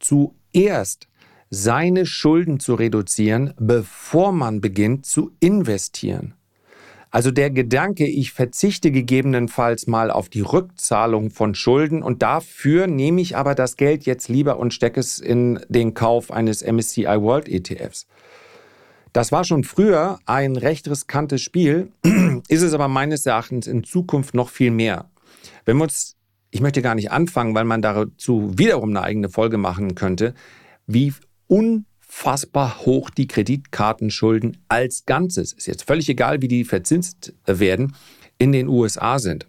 Zuerst 0.00 1.06
seine 1.54 2.04
Schulden 2.04 2.58
zu 2.58 2.74
reduzieren, 2.74 3.54
bevor 3.58 4.32
man 4.32 4.60
beginnt 4.60 5.06
zu 5.06 5.30
investieren. 5.40 6.34
Also 7.10 7.30
der 7.30 7.50
Gedanke, 7.50 8.06
ich 8.06 8.32
verzichte 8.32 8.90
gegebenenfalls 8.90 9.86
mal 9.86 10.10
auf 10.10 10.28
die 10.28 10.40
Rückzahlung 10.40 11.30
von 11.30 11.54
Schulden 11.54 12.02
und 12.02 12.22
dafür 12.22 12.88
nehme 12.88 13.20
ich 13.20 13.36
aber 13.36 13.54
das 13.54 13.76
Geld 13.76 14.04
jetzt 14.04 14.28
lieber 14.28 14.58
und 14.58 14.74
stecke 14.74 14.98
es 14.98 15.20
in 15.20 15.60
den 15.68 15.94
Kauf 15.94 16.32
eines 16.32 16.62
MSCI 16.62 17.04
World 17.04 17.48
ETFs. 17.48 18.08
Das 19.12 19.30
war 19.30 19.44
schon 19.44 19.62
früher 19.62 20.18
ein 20.26 20.56
recht 20.56 20.88
riskantes 20.88 21.40
Spiel, 21.40 21.92
ist 22.48 22.62
es 22.62 22.74
aber 22.74 22.88
meines 22.88 23.24
Erachtens 23.26 23.68
in 23.68 23.84
Zukunft 23.84 24.34
noch 24.34 24.48
viel 24.48 24.72
mehr. 24.72 25.08
Wenn 25.64 25.76
wir 25.76 25.84
uns, 25.84 26.16
ich 26.50 26.60
möchte 26.60 26.82
gar 26.82 26.96
nicht 26.96 27.12
anfangen, 27.12 27.54
weil 27.54 27.64
man 27.64 27.80
dazu 27.80 28.50
wiederum 28.58 28.90
eine 28.90 29.02
eigene 29.02 29.28
Folge 29.28 29.56
machen 29.56 29.94
könnte, 29.94 30.34
wie 30.88 31.14
unfassbar 31.46 32.84
hoch 32.84 33.10
die 33.10 33.26
Kreditkartenschulden 33.26 34.58
als 34.68 35.04
Ganzes, 35.06 35.52
ist 35.52 35.66
jetzt 35.66 35.84
völlig 35.84 36.08
egal, 36.08 36.42
wie 36.42 36.48
die 36.48 36.64
verzinst 36.64 37.34
werden, 37.46 37.94
in 38.38 38.52
den 38.52 38.68
USA 38.68 39.18
sind. 39.18 39.46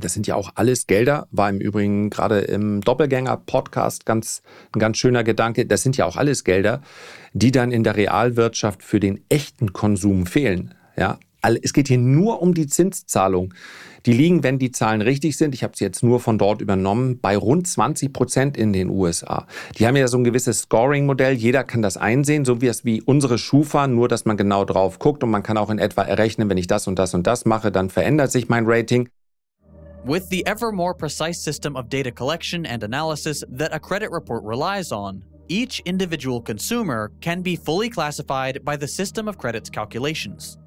Das 0.00 0.12
sind 0.12 0.26
ja 0.26 0.34
auch 0.34 0.50
alles 0.56 0.86
Gelder, 0.86 1.28
war 1.30 1.48
im 1.48 1.60
Übrigen 1.60 2.10
gerade 2.10 2.40
im 2.40 2.80
Doppelgänger-Podcast 2.80 4.04
ganz, 4.04 4.42
ein 4.74 4.80
ganz 4.80 4.98
schöner 4.98 5.22
Gedanke. 5.22 5.66
Das 5.66 5.82
sind 5.82 5.96
ja 5.96 6.06
auch 6.06 6.16
alles 6.16 6.42
Gelder, 6.42 6.82
die 7.32 7.52
dann 7.52 7.70
in 7.70 7.84
der 7.84 7.96
Realwirtschaft 7.96 8.82
für 8.82 8.98
den 8.98 9.24
echten 9.28 9.72
Konsum 9.72 10.26
fehlen. 10.26 10.74
Ja, 10.96 11.18
es 11.62 11.72
geht 11.72 11.88
hier 11.88 11.98
nur 11.98 12.42
um 12.42 12.54
die 12.54 12.66
Zinszahlung. 12.66 13.54
Die 14.06 14.12
liegen, 14.12 14.42
wenn 14.42 14.58
die 14.58 14.70
Zahlen 14.70 15.00
richtig 15.00 15.36
sind, 15.38 15.54
ich 15.54 15.62
habe 15.62 15.74
sie 15.76 15.84
jetzt 15.84 16.02
nur 16.02 16.20
von 16.20 16.36
dort 16.36 16.60
übernommen, 16.60 17.20
bei 17.20 17.36
rund 17.36 17.66
20 17.66 18.12
Prozent 18.12 18.56
in 18.56 18.72
den 18.72 18.90
USA. 18.90 19.46
Die 19.78 19.86
haben 19.86 19.96
ja 19.96 20.08
so 20.08 20.18
ein 20.18 20.24
gewisses 20.24 20.60
Scoring-Modell. 20.60 21.32
Jeder 21.34 21.64
kann 21.64 21.80
das 21.80 21.96
einsehen, 21.96 22.44
so 22.44 22.60
wie 22.60 22.66
es 22.66 22.84
wie 22.84 23.00
unsere 23.00 23.38
Schufa, 23.38 23.86
nur 23.86 24.08
dass 24.08 24.26
man 24.26 24.36
genau 24.36 24.64
drauf 24.66 24.98
guckt 24.98 25.24
und 25.24 25.30
man 25.30 25.42
kann 25.42 25.56
auch 25.56 25.70
in 25.70 25.78
etwa 25.78 26.02
errechnen, 26.02 26.50
wenn 26.50 26.58
ich 26.58 26.66
das 26.66 26.86
und 26.86 26.98
das 26.98 27.14
und 27.14 27.26
das 27.26 27.46
mache, 27.46 27.72
dann 27.72 27.88
verändert 27.88 28.30
sich 28.30 28.48
mein 28.48 28.66
Rating. 28.66 29.08
With 30.04 30.28
the 30.28 30.44
ever 30.44 30.70
more 30.70 30.94
precise 30.94 31.40
system 31.40 31.76
of 31.76 31.88
data 31.88 32.10
collection 32.10 32.66
and 32.66 32.84
analysis 32.84 33.42
that 33.50 33.72
a 33.72 33.78
credit 33.78 34.10
report 34.10 34.44
relies 34.44 34.92
on, 34.92 35.24
each 35.48 35.80
individual 35.86 36.42
consumer 36.42 37.10
can 37.22 37.40
be 37.40 37.56
fully 37.56 37.88
classified 37.88 38.62
by 38.66 38.76
the 38.76 38.86
system 38.86 39.28
of 39.28 39.38
credit's 39.38 39.70
calculations. 39.70 40.58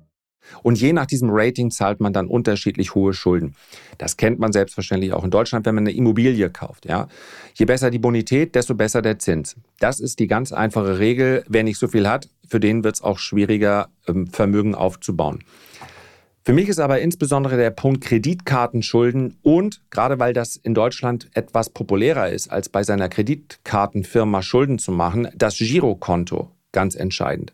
Und 0.63 0.79
je 0.79 0.93
nach 0.93 1.05
diesem 1.05 1.29
Rating 1.31 1.71
zahlt 1.71 1.99
man 1.99 2.13
dann 2.13 2.27
unterschiedlich 2.27 2.95
hohe 2.95 3.13
Schulden. 3.13 3.55
Das 3.97 4.17
kennt 4.17 4.39
man 4.39 4.51
selbstverständlich 4.51 5.13
auch 5.13 5.23
in 5.23 5.31
Deutschland, 5.31 5.65
wenn 5.65 5.75
man 5.75 5.83
eine 5.83 5.95
Immobilie 5.95 6.49
kauft. 6.49 6.85
Ja? 6.85 7.07
Je 7.55 7.65
besser 7.65 7.89
die 7.89 7.99
Bonität, 7.99 8.55
desto 8.55 8.75
besser 8.75 9.01
der 9.01 9.19
Zins. 9.19 9.55
Das 9.79 9.99
ist 9.99 10.19
die 10.19 10.27
ganz 10.27 10.51
einfache 10.51 10.99
Regel. 10.99 11.43
Wer 11.47 11.63
nicht 11.63 11.79
so 11.79 11.87
viel 11.87 12.07
hat, 12.07 12.29
für 12.47 12.59
den 12.59 12.83
wird 12.83 12.95
es 12.95 13.01
auch 13.01 13.19
schwieriger, 13.19 13.89
ähm, 14.07 14.27
Vermögen 14.27 14.75
aufzubauen. 14.75 15.43
Für 16.47 16.53
mich 16.53 16.69
ist 16.69 16.79
aber 16.79 17.01
insbesondere 17.01 17.57
der 17.57 17.71
Punkt 17.71 17.99
Kreditkartenschulden 18.05 19.37
und 19.41 19.81
gerade 19.89 20.17
weil 20.17 20.31
das 20.31 20.55
in 20.55 20.73
Deutschland 20.73 21.29
etwas 21.33 21.69
populärer 21.69 22.29
ist, 22.29 22.49
als 22.49 22.69
bei 22.69 22.83
seiner 22.83 23.09
Kreditkartenfirma 23.09 24.41
Schulden 24.41 24.79
zu 24.79 24.93
machen, 24.93 25.27
das 25.35 25.57
Girokonto 25.57 26.51
ganz 26.71 26.95
entscheidend. 26.95 27.53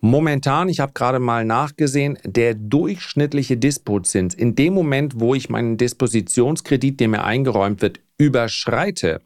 Momentan, 0.00 0.68
ich 0.68 0.80
habe 0.80 0.92
gerade 0.92 1.18
mal 1.18 1.44
nachgesehen, 1.44 2.18
der 2.24 2.54
durchschnittliche 2.54 3.56
Dispozins 3.56 4.34
in 4.34 4.54
dem 4.54 4.74
Moment, 4.74 5.18
wo 5.18 5.34
ich 5.34 5.48
meinen 5.48 5.76
Dispositionskredit, 5.76 7.00
der 7.00 7.08
mir 7.08 7.24
eingeräumt 7.24 7.82
wird, 7.82 8.00
überschreite, 8.16 9.20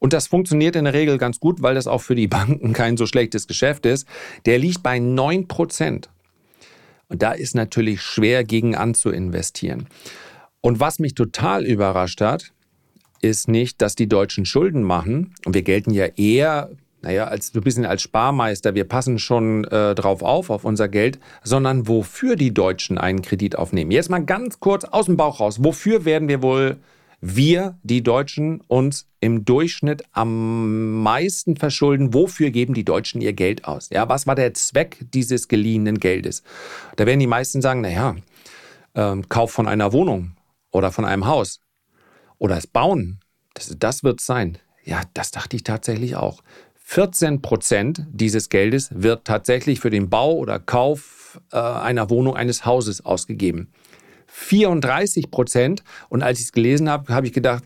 und 0.00 0.14
das 0.14 0.26
funktioniert 0.26 0.76
in 0.76 0.84
der 0.84 0.94
Regel 0.94 1.18
ganz 1.18 1.38
gut, 1.38 1.62
weil 1.62 1.74
das 1.74 1.86
auch 1.86 2.00
für 2.00 2.14
die 2.14 2.26
Banken 2.26 2.72
kein 2.72 2.96
so 2.96 3.06
schlechtes 3.06 3.46
Geschäft 3.46 3.86
ist, 3.86 4.08
der 4.46 4.58
liegt 4.58 4.82
bei 4.82 4.98
9 4.98 5.46
Prozent. 5.46 6.08
Und 7.08 7.22
da 7.22 7.32
ist 7.32 7.54
natürlich 7.54 8.00
schwer 8.00 8.44
gegen 8.44 8.74
anzuinvestieren. 8.74 9.88
Und 10.62 10.80
was 10.80 10.98
mich 10.98 11.14
total 11.14 11.66
überrascht 11.66 12.20
hat, 12.20 12.52
ist 13.20 13.48
nicht, 13.48 13.82
dass 13.82 13.94
die 13.94 14.08
Deutschen 14.08 14.46
Schulden 14.46 14.82
machen. 14.82 15.34
Und 15.44 15.54
wir 15.54 15.62
gelten 15.62 15.92
ja 15.92 16.06
eher 16.06 16.70
naja, 17.02 17.24
als 17.24 17.54
ein 17.54 17.62
bisschen 17.62 17.86
als 17.86 18.02
Sparmeister, 18.02 18.74
wir 18.74 18.84
passen 18.84 19.18
schon 19.18 19.64
äh, 19.64 19.94
drauf 19.94 20.22
auf, 20.22 20.50
auf 20.50 20.64
unser 20.64 20.88
Geld, 20.88 21.18
sondern 21.42 21.88
wofür 21.88 22.36
die 22.36 22.52
Deutschen 22.52 22.98
einen 22.98 23.22
Kredit 23.22 23.56
aufnehmen. 23.56 23.90
Jetzt 23.90 24.10
mal 24.10 24.24
ganz 24.24 24.60
kurz 24.60 24.84
aus 24.84 25.06
dem 25.06 25.16
Bauch 25.16 25.40
raus. 25.40 25.64
Wofür 25.64 26.04
werden 26.04 26.28
wir 26.28 26.42
wohl, 26.42 26.78
wir, 27.22 27.78
die 27.82 28.02
Deutschen, 28.02 28.60
uns 28.66 29.06
im 29.20 29.44
Durchschnitt 29.44 30.04
am 30.12 31.02
meisten 31.02 31.56
verschulden? 31.56 32.12
Wofür 32.12 32.50
geben 32.50 32.74
die 32.74 32.84
Deutschen 32.84 33.20
ihr 33.20 33.32
Geld 33.32 33.64
aus? 33.64 33.88
Ja, 33.90 34.08
was 34.08 34.26
war 34.26 34.34
der 34.34 34.54
Zweck 34.54 34.98
dieses 35.14 35.48
geliehenen 35.48 36.00
Geldes? 36.00 36.42
Da 36.96 37.06
werden 37.06 37.20
die 37.20 37.26
meisten 37.26 37.62
sagen, 37.62 37.80
naja, 37.80 38.16
ähm, 38.94 39.28
Kauf 39.28 39.52
von 39.52 39.68
einer 39.68 39.92
Wohnung 39.92 40.32
oder 40.70 40.92
von 40.92 41.04
einem 41.04 41.26
Haus 41.26 41.60
oder 42.38 42.56
das 42.56 42.66
Bauen. 42.66 43.20
Das, 43.54 43.74
das 43.78 44.04
wird 44.04 44.20
es 44.20 44.26
sein. 44.26 44.58
Ja, 44.84 45.02
das 45.14 45.30
dachte 45.30 45.56
ich 45.56 45.62
tatsächlich 45.62 46.16
auch. 46.16 46.42
14 46.92 47.40
Prozent 47.40 48.04
dieses 48.10 48.48
Geldes 48.48 48.88
wird 48.92 49.24
tatsächlich 49.24 49.78
für 49.78 49.90
den 49.90 50.10
Bau 50.10 50.34
oder 50.34 50.58
Kauf 50.58 51.40
äh, 51.52 51.56
einer 51.56 52.10
Wohnung, 52.10 52.34
eines 52.34 52.66
Hauses 52.66 53.04
ausgegeben. 53.04 53.70
34 54.26 55.30
Prozent, 55.30 55.84
und 56.08 56.24
als 56.24 56.40
ich 56.40 56.46
es 56.46 56.52
gelesen 56.52 56.90
habe, 56.90 57.14
habe 57.14 57.28
ich 57.28 57.32
gedacht, 57.32 57.62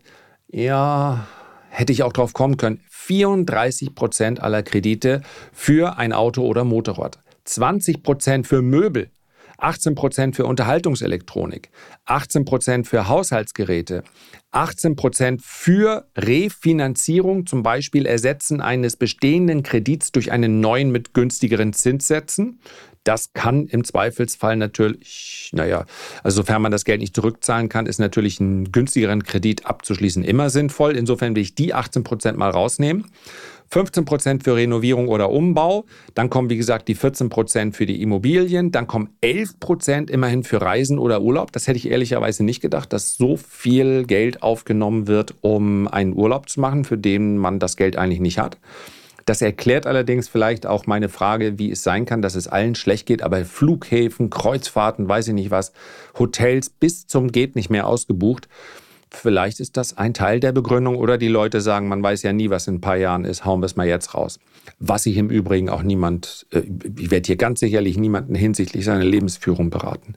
ja, 0.49 1.27
hätte 1.71 1.91
ich 1.91 2.03
auch 2.03 2.13
drauf 2.13 2.35
kommen 2.35 2.59
können. 2.59 2.83
34 2.91 3.95
Prozent 3.95 4.43
aller 4.43 4.63
Kredite 4.63 5.23
für 5.55 5.97
ein 5.97 6.13
Auto 6.13 6.43
oder 6.43 6.65
Motorrad. 6.65 7.19
20 7.45 8.03
Prozent 8.03 8.47
für 8.47 8.61
Möbel. 8.61 9.09
18 9.59 9.95
Prozent 9.95 10.37
für 10.37 10.47
Unterhaltungselektronik, 10.47 11.71
18 12.07 12.45
Prozent 12.45 12.87
für 12.89 13.09
Haushaltsgeräte, 13.09 14.03
18 14.51 14.97
Prozent 14.97 15.43
für 15.43 16.07
Refinanzierung, 16.17 17.47
zum 17.47 17.63
Beispiel 17.63 18.07
Ersetzen 18.07 18.61
eines 18.61 18.97
bestehenden 18.97 19.63
Kredits 19.63 20.13
durch 20.13 20.33
einen 20.33 20.61
neuen 20.61 20.91
mit 20.91 21.15
günstigeren 21.15 21.73
Zinssätzen. 21.73 22.61
Das 23.05 23.35
kann 23.35 23.67
im 23.67 23.85
Zweifelsfall 23.85 24.57
natürlich, 24.57 25.51
naja, 25.53 25.85
also 26.23 26.37
sofern 26.37 26.63
man 26.63 26.73
das 26.73 26.87
Geld 26.87 27.01
nicht 27.01 27.15
zurückzahlen 27.15 27.69
kann, 27.69 27.85
ist 27.85 28.01
natürlich 28.01 28.41
einen 28.41 28.73
günstigeren 28.73 29.23
Kredit 29.25 29.67
abzuschließen 29.67 30.25
immer 30.25 30.49
sinnvoll. 30.49 30.97
Insofern 30.97 31.37
will 31.37 31.43
ich 31.43 31.55
die 31.55 31.75
18 31.75 32.03
Prozent 32.03 32.39
mal 32.39 32.49
rausnehmen. 32.49 33.07
15 33.71 34.05
Prozent 34.05 34.45
für 34.45 34.57
Renovierung 34.57 35.09
oder 35.09 35.31
Umbau. 35.31 35.85
Dann 36.15 36.31
kommen, 36.31 36.51
wie 36.51 36.57
gesagt, 36.57 36.89
die 36.89 36.95
14 36.95 37.29
Prozent 37.29 37.77
für 37.77 37.87
die 37.87 38.03
Immobilien. 38.03 38.71
Dann 38.71 38.87
kommen 38.87 39.11
11 39.21 39.61
Prozent 39.61 40.11
immerhin 40.11 40.45
für 40.45 40.61
Reisen 40.61 40.99
oder 40.99 41.23
Urlaub. 41.23 41.53
Das 41.53 41.67
hätte 41.67 41.79
ich 41.79 41.91
ehrlicherweise 41.91 42.45
nicht 42.45 42.61
gedacht, 42.61 42.93
dass 42.93 43.17
so 43.17 43.37
viel 43.37 44.05
Geld 44.05 44.43
aufgenommen 44.43 45.07
wird, 45.07 45.35
um 45.41 45.89
einen 45.89 46.15
Urlaub 46.15 46.49
zu 46.49 46.61
machen, 46.61 46.85
für 46.85 46.99
den 46.99 47.39
man 47.39 47.59
das 47.59 47.77
Geld 47.77 47.97
eigentlich 47.97 48.21
nicht 48.21 48.39
hat. 48.39 48.59
Das 49.27 49.41
erklärt 49.41 49.87
allerdings 49.87 50.29
vielleicht 50.29 50.67
auch 50.67 50.87
meine 50.87 51.09
Frage, 51.09 51.59
wie 51.59 51.71
es 51.71 51.83
sein 51.83 52.05
kann, 52.05 52.21
dass 52.21 52.35
es 52.35 52.47
allen 52.47 52.75
schlecht 52.75 53.07
geht, 53.07 53.23
aber 53.23 53.45
Flughäfen, 53.45 54.29
Kreuzfahrten, 54.29 55.09
weiß 55.09 55.29
ich 55.29 55.35
nicht 55.35 55.51
was, 55.51 55.73
Hotels 56.19 56.69
bis 56.69 57.07
zum 57.07 57.33
geht 57.33 57.57
nicht 57.57 57.71
mehr 57.71 57.87
ausgebucht. 57.87 58.49
Vielleicht 59.11 59.61
ist 59.61 59.77
das 59.77 59.97
ein 59.97 60.15
Teil 60.15 60.41
der 60.41 60.53
Begründung 60.53 60.97
oder 60.97 61.19
die 61.19 61.29
Leute 61.29 61.61
sagen, 61.61 61.89
man 61.89 62.03
weiß 62.03 62.23
ja 62.23 62.33
nie, 62.33 62.51
was 62.51 62.67
in 62.67 62.77
ein 62.77 62.81
paar 62.81 62.97
Jahren 62.97 63.25
ist, 63.25 63.45
hauen 63.45 63.61
wir 63.61 63.67
es 63.67 63.77
mal 63.77 63.87
jetzt 63.87 64.15
raus. 64.15 64.39
Was 64.79 65.07
ich 65.07 65.17
im 65.17 65.31
Übrigen 65.31 65.69
auch 65.69 65.83
niemand, 65.83 66.47
äh, 66.51 66.63
ich 66.99 67.11
werde 67.11 67.27
hier 67.27 67.37
ganz 67.37 67.61
sicherlich 67.61 67.97
niemanden 67.97 68.35
hinsichtlich 68.35 68.85
seiner 68.85 69.05
Lebensführung 69.05 69.71
beraten. 69.71 70.15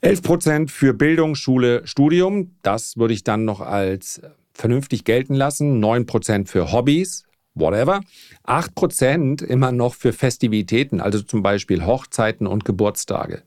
11 0.00 0.22
Prozent 0.22 0.70
für 0.70 0.94
Bildung, 0.94 1.34
Schule, 1.34 1.86
Studium, 1.86 2.56
das 2.62 2.96
würde 2.96 3.14
ich 3.14 3.24
dann 3.24 3.44
noch 3.44 3.60
als 3.60 4.20
vernünftig 4.52 5.04
gelten 5.04 5.34
lassen. 5.34 5.80
9 5.80 6.06
Prozent 6.06 6.48
für 6.48 6.72
Hobbys, 6.72 7.24
whatever. 7.54 8.00
8% 8.46 9.44
immer 9.44 9.72
noch 9.72 9.94
für 9.94 10.12
Festivitäten, 10.12 11.00
also 11.00 11.20
zum 11.22 11.42
Beispiel 11.42 11.84
Hochzeiten 11.84 12.46
und 12.46 12.64
Geburtstage. 12.64 13.42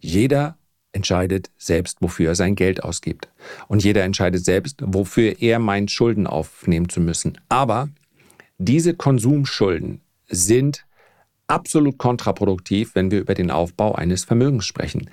Jeder 0.00 0.56
entscheidet 0.92 1.50
selbst, 1.56 1.98
wofür 2.00 2.30
er 2.30 2.34
sein 2.34 2.54
Geld 2.54 2.82
ausgibt. 2.82 3.28
Und 3.68 3.84
jeder 3.84 4.02
entscheidet 4.04 4.44
selbst, 4.44 4.82
wofür 4.84 5.40
er 5.40 5.58
meint, 5.58 5.90
Schulden 5.90 6.26
aufnehmen 6.26 6.88
zu 6.88 7.00
müssen. 7.00 7.38
Aber 7.48 7.88
diese 8.58 8.94
Konsumschulden 8.94 10.00
sind 10.28 10.84
absolut 11.46 11.98
kontraproduktiv, 11.98 12.94
wenn 12.94 13.10
wir 13.10 13.20
über 13.20 13.34
den 13.34 13.50
Aufbau 13.50 13.94
eines 13.94 14.24
Vermögens 14.24 14.66
sprechen. 14.66 15.10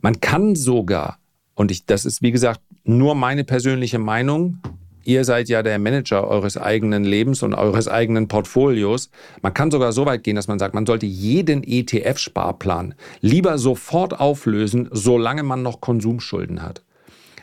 Man 0.00 0.20
kann 0.20 0.54
sogar 0.56 1.18
Und 1.54 1.70
ich, 1.70 1.86
das 1.86 2.04
ist, 2.04 2.22
wie 2.22 2.32
gesagt, 2.32 2.60
nur 2.84 3.14
meine 3.14 3.44
persönliche 3.44 3.98
Meinung. 3.98 4.58
Ihr 5.04 5.24
seid 5.24 5.48
ja 5.48 5.62
der 5.62 5.78
Manager 5.78 6.28
eures 6.28 6.56
eigenen 6.56 7.04
Lebens 7.04 7.42
und 7.42 7.54
eures 7.54 7.88
eigenen 7.88 8.28
Portfolios. 8.28 9.10
Man 9.40 9.54
kann 9.54 9.70
sogar 9.70 9.92
so 9.92 10.06
weit 10.06 10.22
gehen, 10.24 10.36
dass 10.36 10.48
man 10.48 10.58
sagt, 10.58 10.74
man 10.74 10.86
sollte 10.86 11.06
jeden 11.06 11.62
ETF-Sparplan 11.64 12.94
lieber 13.20 13.58
sofort 13.58 14.18
auflösen, 14.18 14.88
solange 14.92 15.42
man 15.42 15.62
noch 15.62 15.80
Konsumschulden 15.80 16.62
hat. 16.62 16.82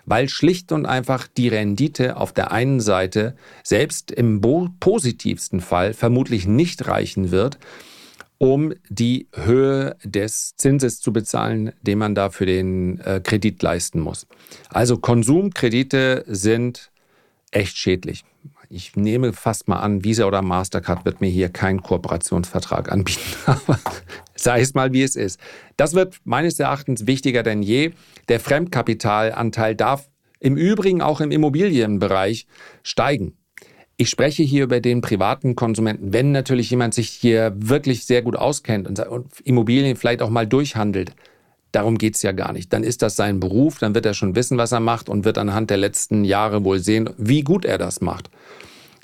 Weil 0.06 0.30
schlicht 0.30 0.72
und 0.72 0.86
einfach 0.86 1.28
die 1.28 1.50
Rendite 1.50 2.18
auf 2.18 2.34
der 2.34 2.52
einen 2.52 2.80
Seite 2.80 3.36
selbst 3.64 4.12
im 4.12 4.42
positivsten 4.80 5.60
Fall 5.60 5.94
vermutlich 5.94 6.48
nicht 6.48 6.88
reichen 6.88 7.30
wird, 7.32 7.60
um 8.40 8.74
die 8.88 9.28
Höhe 9.34 9.98
des 10.04 10.56
Zinses 10.56 11.02
zu 11.02 11.14
bezahlen, 11.14 11.74
den 11.82 12.00
man 12.00 12.16
da 12.16 12.30
für 12.30 12.46
den 12.46 13.00
äh, 13.02 13.20
Kredit 13.22 13.62
leisten 13.62 14.00
muss. 14.00 14.26
Also 14.70 14.98
Konsumkredite 14.98 16.24
sind 16.26 16.89
echt 17.52 17.78
schädlich. 17.78 18.24
Ich 18.70 18.96
nehme 18.96 19.34
fast 19.34 19.68
mal 19.68 19.80
an, 19.80 20.04
Visa 20.04 20.26
oder 20.26 20.44
Mastercard 20.44 21.04
wird 21.04 21.22
mir 21.22 21.30
hier 21.30 21.50
keinen 21.50 21.82
Kooperationsvertrag 21.82 22.92
anbieten. 22.92 23.22
Aber 23.46 23.80
sei 24.36 24.62
es 24.62 24.76
mal, 24.76 24.94
wie 24.94 25.02
es 25.02 25.16
ist. 25.16 25.40
Das 25.76 25.94
wird 25.94 26.18
meines 26.24 26.60
Erachtens 26.60 27.08
wichtiger 27.08 27.42
denn 27.42 27.64
je. 27.64 27.92
Der 28.28 28.40
Fremdkapitalanteil 28.40 29.76
darf 29.76 30.08
im 30.40 30.56
Übrigen 30.56 31.02
auch 31.02 31.20
im 31.20 31.32
Immobilienbereich 31.32 32.46
steigen. 32.84 33.34
Ich 33.98 34.10
spreche 34.10 34.44
hier 34.44 34.64
über 34.64 34.80
den 34.80 35.02
privaten 35.02 35.56
Konsumenten. 35.56 36.14
Wenn 36.14 36.32
natürlich 36.32 36.70
jemand 36.70 36.94
sich 36.94 37.10
hier 37.10 37.54
wirklich 37.58 38.06
sehr 38.06 38.22
gut 38.22 38.38
auskennt 38.38 38.88
und 38.88 39.02
Immobilien 39.44 39.98
vielleicht 39.98 40.22
auch 40.22 40.30
mal 40.30 40.48
durchhandelt, 40.48 41.14
Darum 41.72 41.98
geht 41.98 42.16
es 42.16 42.22
ja 42.24 42.32
gar 42.32 42.54
nicht. 42.54 42.74
Dann 42.74 42.84
ist 42.84 43.02
das 43.02 43.16
sein 43.16 43.40
Beruf, 43.40 43.78
dann 43.78 43.94
wird 43.94 44.06
er 44.06 44.14
schon 44.14 44.36
wissen, 44.36 44.58
was 44.58 44.72
er 44.72 44.80
macht 44.80 45.10
und 45.10 45.26
wird 45.26 45.38
anhand 45.38 45.70
der 45.70 45.78
letzten 45.78 46.24
Jahre 46.24 46.64
wohl 46.64 46.80
sehen, 46.80 47.10
wie 47.18 47.42
gut 47.42 47.66
er 47.66 47.78
das 47.78 48.02
macht. 48.02 48.30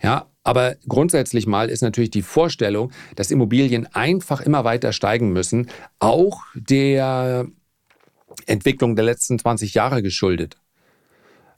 Ja, 0.01 0.27
aber 0.43 0.75
grundsätzlich 0.87 1.47
mal 1.47 1.69
ist 1.69 1.81
natürlich 1.81 2.11
die 2.11 2.21
Vorstellung, 2.21 2.91
dass 3.15 3.31
Immobilien 3.31 3.87
einfach 3.93 4.41
immer 4.41 4.63
weiter 4.63 4.93
steigen 4.93 5.33
müssen, 5.33 5.69
auch 5.99 6.41
der 6.53 7.47
Entwicklung 8.45 8.95
der 8.95 9.05
letzten 9.05 9.39
20 9.39 9.73
Jahre 9.73 10.03
geschuldet. 10.03 10.57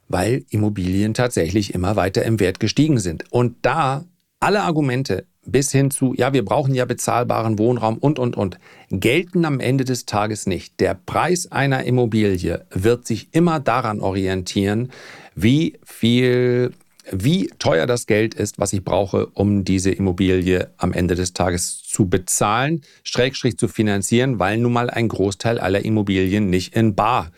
Weil 0.08 0.44
Immobilien 0.48 1.12
tatsächlich 1.12 1.74
immer 1.74 1.96
weiter 1.96 2.24
im 2.24 2.40
Wert 2.40 2.60
gestiegen 2.60 2.98
sind. 2.98 3.30
Und 3.30 3.56
da 3.62 4.04
alle 4.40 4.62
Argumente 4.62 5.26
bis 5.50 5.72
hin 5.72 5.90
zu, 5.90 6.14
ja, 6.14 6.32
wir 6.32 6.44
brauchen 6.44 6.74
ja 6.74 6.84
bezahlbaren 6.84 7.58
Wohnraum 7.58 7.98
und, 7.98 8.18
und, 8.18 8.36
und, 8.36 8.58
gelten 8.90 9.44
am 9.44 9.60
Ende 9.60 9.84
des 9.84 10.06
Tages 10.06 10.46
nicht. 10.46 10.78
Der 10.80 10.94
Preis 10.94 11.50
einer 11.50 11.84
Immobilie 11.84 12.64
wird 12.70 13.06
sich 13.06 13.28
immer 13.32 13.60
daran 13.60 14.00
orientieren, 14.00 14.90
wie 15.34 15.78
viel, 15.84 16.72
wie 17.10 17.48
teuer 17.58 17.86
das 17.86 18.06
Geld 18.06 18.34
ist, 18.34 18.58
was 18.58 18.72
ich 18.72 18.84
brauche, 18.84 19.26
um 19.26 19.64
diese 19.64 19.90
Immobilie 19.90 20.70
am 20.76 20.92
Ende 20.92 21.14
des 21.14 21.32
Tages 21.32 21.82
zu 21.82 22.08
bezahlen, 22.08 22.82
Schrägstrich 23.02 23.56
zu 23.56 23.68
finanzieren, 23.68 24.38
weil 24.38 24.58
nun 24.58 24.72
mal 24.72 24.90
ein 24.90 25.08
Großteil 25.08 25.58
aller 25.58 25.84
Immobilien 25.84 26.50
nicht 26.50 26.76
in 26.76 26.94
Bar 26.94 27.30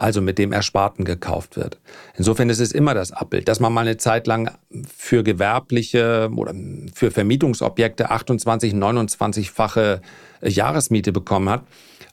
also 0.00 0.20
mit 0.20 0.38
dem 0.38 0.52
Ersparten 0.52 1.04
gekauft 1.04 1.56
wird. 1.56 1.78
Insofern 2.16 2.48
ist 2.48 2.60
es 2.60 2.72
immer 2.72 2.94
das 2.94 3.12
Abbild, 3.12 3.48
dass 3.48 3.60
man 3.60 3.72
mal 3.72 3.82
eine 3.82 3.98
Zeit 3.98 4.26
lang 4.26 4.50
für 4.96 5.22
gewerbliche 5.22 6.30
oder 6.34 6.54
für 6.94 7.10
Vermietungsobjekte 7.10 8.10
28, 8.10 8.72
29-fache 8.72 10.00
Jahresmiete 10.42 11.12
bekommen 11.12 11.50
hat. 11.50 11.64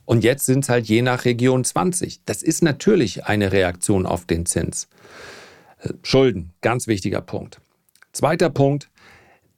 Und 0.04 0.24
jetzt 0.24 0.46
sind 0.46 0.64
es 0.64 0.68
halt 0.68 0.86
je 0.86 1.02
nach 1.02 1.24
Region 1.24 1.64
20. 1.64 2.24
Das 2.24 2.42
ist 2.42 2.62
natürlich 2.62 3.24
eine 3.26 3.52
Reaktion 3.52 4.06
auf 4.06 4.26
den 4.26 4.46
Zins. 4.46 4.88
Schulden, 6.02 6.52
ganz 6.60 6.86
wichtiger 6.86 7.20
Punkt. 7.20 7.60
Zweiter 8.12 8.50
Punkt, 8.50 8.90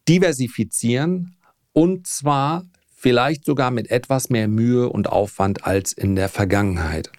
diversifizieren 0.09 1.35
und 1.73 2.07
zwar 2.07 2.65
vielleicht 2.97 3.45
sogar 3.45 3.71
mit 3.71 3.91
etwas 3.91 4.29
mehr 4.29 4.47
Mühe 4.47 4.89
und 4.89 5.09
Aufwand 5.09 5.65
als 5.65 5.93
in 5.93 6.17
der 6.17 6.29
Vergangenheit. 6.29 7.11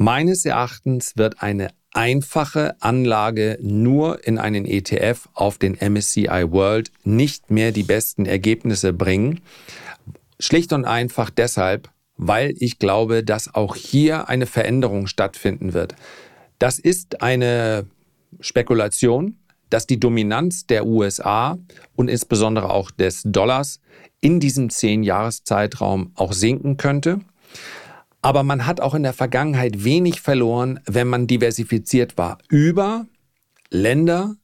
Meines 0.00 0.44
Erachtens 0.44 1.16
wird 1.16 1.42
eine 1.42 1.70
einfache 1.92 2.80
Anlage 2.80 3.58
nur 3.60 4.24
in 4.24 4.38
einen 4.38 4.64
ETF 4.64 5.28
auf 5.34 5.58
den 5.58 5.74
MSCI 5.74 6.52
World 6.52 6.92
nicht 7.02 7.50
mehr 7.50 7.72
die 7.72 7.82
besten 7.82 8.24
Ergebnisse 8.24 8.92
bringen. 8.92 9.40
Schlicht 10.38 10.72
und 10.72 10.84
einfach 10.84 11.30
deshalb, 11.30 11.90
weil 12.16 12.54
ich 12.60 12.78
glaube, 12.78 13.24
dass 13.24 13.52
auch 13.52 13.74
hier 13.74 14.28
eine 14.28 14.46
Veränderung 14.46 15.08
stattfinden 15.08 15.74
wird. 15.74 15.96
Das 16.60 16.78
ist 16.78 17.20
eine 17.20 17.84
Spekulation, 18.38 19.36
dass 19.68 19.88
die 19.88 19.98
Dominanz 19.98 20.64
der 20.66 20.86
USA 20.86 21.58
und 21.96 22.06
insbesondere 22.06 22.70
auch 22.70 22.92
des 22.92 23.22
Dollars 23.24 23.80
in 24.20 24.38
diesem 24.38 24.70
Zehn-Jahres-Zeitraum 24.70 26.12
auch 26.14 26.32
sinken 26.32 26.76
könnte. 26.76 27.18
Aber 28.20 28.42
man 28.42 28.66
hat 28.66 28.80
auch 28.80 28.94
in 28.94 29.04
der 29.04 29.12
Vergangenheit 29.12 29.84
wenig 29.84 30.20
verloren, 30.20 30.80
wenn 30.86 31.08
man 31.08 31.26
diversifiziert 31.26 32.18
war 32.18 32.38
über 32.48 33.06
Länder, 33.70 34.36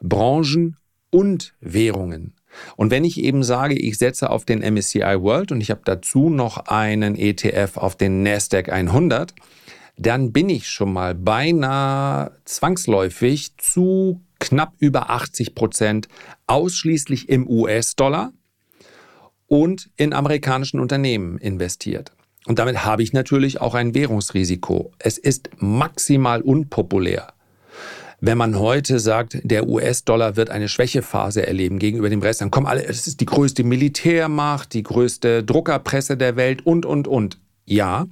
Branchen 0.00 0.76
und 1.10 1.54
Währungen. 1.60 2.34
Und 2.76 2.90
wenn 2.90 3.04
ich 3.04 3.20
eben 3.20 3.42
sage, 3.42 3.74
ich 3.74 3.98
setze 3.98 4.30
auf 4.30 4.44
den 4.44 4.60
MSCI 4.60 5.20
World 5.20 5.52
und 5.52 5.60
ich 5.60 5.70
habe 5.70 5.82
dazu 5.84 6.30
noch 6.30 6.66
einen 6.66 7.16
ETF 7.16 7.76
auf 7.76 7.96
den 7.96 8.22
Nasdaq 8.22 8.68
100, 8.70 9.34
dann 9.96 10.32
bin 10.32 10.48
ich 10.48 10.68
schon 10.68 10.92
mal 10.92 11.14
beinahe 11.14 12.32
zwangsläufig 12.44 13.56
zu 13.58 14.22
knapp 14.38 14.74
über 14.78 15.10
80 15.10 15.54
Prozent 15.54 16.08
ausschließlich 16.46 17.28
im 17.28 17.48
US-Dollar 17.48 18.32
und 19.46 19.90
in 19.96 20.12
amerikanischen 20.12 20.78
Unternehmen 20.78 21.38
investiert. 21.38 22.12
Und 22.46 22.58
damit 22.58 22.84
habe 22.84 23.02
ich 23.02 23.12
natürlich 23.12 23.60
auch 23.60 23.74
ein 23.74 23.94
Währungsrisiko. 23.94 24.92
Es 24.98 25.18
ist 25.18 25.50
maximal 25.58 26.40
unpopulär. 26.40 27.32
Wenn 28.20 28.38
man 28.38 28.58
heute 28.58 28.98
sagt, 28.98 29.38
der 29.44 29.68
US-Dollar 29.68 30.34
wird 30.34 30.50
eine 30.50 30.68
Schwächephase 30.68 31.46
erleben 31.46 31.78
gegenüber 31.78 32.10
dem 32.10 32.20
Rest, 32.20 32.40
dann 32.40 32.50
kommen 32.50 32.66
alle, 32.66 32.84
es 32.84 33.06
ist 33.06 33.20
die 33.20 33.26
größte 33.26 33.62
Militärmacht, 33.62 34.74
die 34.74 34.82
größte 34.82 35.44
Druckerpresse 35.44 36.16
der 36.16 36.34
Welt 36.34 36.66
und, 36.66 36.84
und, 36.84 37.06
und. 37.06 37.38
Ja, 37.64 38.06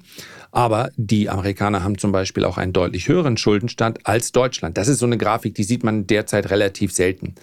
aber 0.52 0.90
die 0.96 1.28
Amerikaner 1.28 1.82
haben 1.82 1.98
zum 1.98 2.12
Beispiel 2.12 2.44
auch 2.44 2.56
einen 2.56 2.72
deutlich 2.72 3.08
höheren 3.08 3.36
Schuldenstand 3.36 4.06
als 4.06 4.30
Deutschland. 4.30 4.78
Das 4.78 4.86
ist 4.86 5.00
so 5.00 5.06
eine 5.06 5.18
Grafik, 5.18 5.54
die 5.54 5.64
sieht 5.64 5.82
man 5.82 6.06
derzeit 6.06 6.50
relativ 6.50 6.92
selten. 6.92 7.34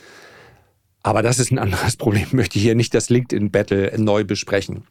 Aber 1.01 1.21
das 1.21 1.39
ist 1.39 1.51
ein 1.51 1.59
anderes 1.59 1.97
Problem, 1.97 2.23
ich 2.23 2.33
möchte 2.33 2.59
hier 2.59 2.75
nicht 2.75 2.93
das 2.93 3.09
LinkedIn-Battle 3.09 3.93
neu 3.97 4.23
besprechen. 4.23 4.83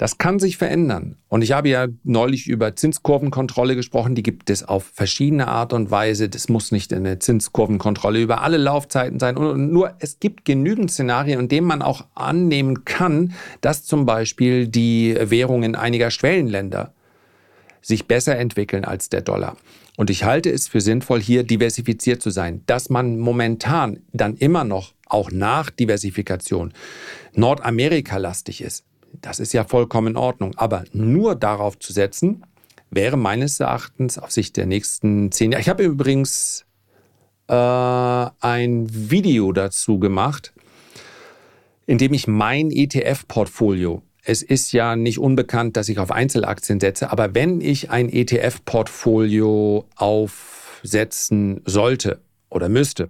Das 0.00 0.16
kann 0.16 0.38
sich 0.38 0.56
verändern. 0.56 1.16
Und 1.28 1.42
ich 1.42 1.52
habe 1.52 1.68
ja 1.68 1.86
neulich 2.04 2.46
über 2.46 2.74
Zinskurvenkontrolle 2.74 3.76
gesprochen. 3.76 4.14
Die 4.14 4.22
gibt 4.22 4.48
es 4.48 4.62
auf 4.62 4.90
verschiedene 4.94 5.46
Art 5.46 5.74
und 5.74 5.90
Weise. 5.90 6.30
Das 6.30 6.48
muss 6.48 6.72
nicht 6.72 6.90
eine 6.94 7.18
Zinskurvenkontrolle 7.18 8.18
über 8.18 8.40
alle 8.40 8.56
Laufzeiten 8.56 9.20
sein. 9.20 9.36
Und 9.36 9.70
nur 9.70 9.92
es 9.98 10.18
gibt 10.18 10.46
genügend 10.46 10.90
Szenarien, 10.90 11.38
in 11.38 11.48
denen 11.48 11.66
man 11.66 11.82
auch 11.82 12.06
annehmen 12.14 12.86
kann, 12.86 13.34
dass 13.60 13.84
zum 13.84 14.06
Beispiel 14.06 14.68
die 14.68 15.18
Währungen 15.20 15.74
einiger 15.74 16.10
Schwellenländer 16.10 16.94
sich 17.82 18.06
besser 18.06 18.38
entwickeln 18.38 18.86
als 18.86 19.10
der 19.10 19.20
Dollar. 19.20 19.58
Und 19.98 20.08
ich 20.08 20.24
halte 20.24 20.48
es 20.50 20.66
für 20.66 20.80
sinnvoll, 20.80 21.20
hier 21.20 21.42
diversifiziert 21.42 22.22
zu 22.22 22.30
sein. 22.30 22.62
Dass 22.64 22.88
man 22.88 23.18
momentan 23.18 23.98
dann 24.14 24.38
immer 24.38 24.64
noch, 24.64 24.94
auch 25.04 25.30
nach 25.30 25.68
Diversifikation, 25.68 26.72
Nordamerika-lastig 27.34 28.62
ist, 28.62 28.84
das 29.12 29.40
ist 29.40 29.52
ja 29.52 29.64
vollkommen 29.64 30.08
in 30.08 30.16
Ordnung. 30.16 30.54
Aber 30.56 30.84
nur 30.92 31.34
darauf 31.34 31.78
zu 31.78 31.92
setzen, 31.92 32.44
wäre 32.90 33.16
meines 33.16 33.60
Erachtens 33.60 34.18
auf 34.18 34.30
Sicht 34.30 34.56
der 34.56 34.66
nächsten 34.66 35.30
zehn 35.32 35.52
Jahre. 35.52 35.62
Ich 35.62 35.68
habe 35.68 35.84
übrigens 35.84 36.66
äh, 37.48 37.54
ein 37.54 38.86
Video 38.88 39.52
dazu 39.52 39.98
gemacht, 39.98 40.52
in 41.86 41.98
dem 41.98 42.12
ich 42.12 42.26
mein 42.26 42.70
ETF-Portfolio, 42.70 44.02
es 44.22 44.42
ist 44.42 44.72
ja 44.72 44.96
nicht 44.96 45.18
unbekannt, 45.18 45.76
dass 45.76 45.88
ich 45.88 45.98
auf 45.98 46.10
Einzelaktien 46.12 46.78
setze, 46.78 47.10
aber 47.10 47.34
wenn 47.34 47.60
ich 47.60 47.90
ein 47.90 48.08
ETF-Portfolio 48.08 49.86
aufsetzen 49.96 51.62
sollte 51.64 52.20
oder 52.50 52.68
müsste, 52.68 53.08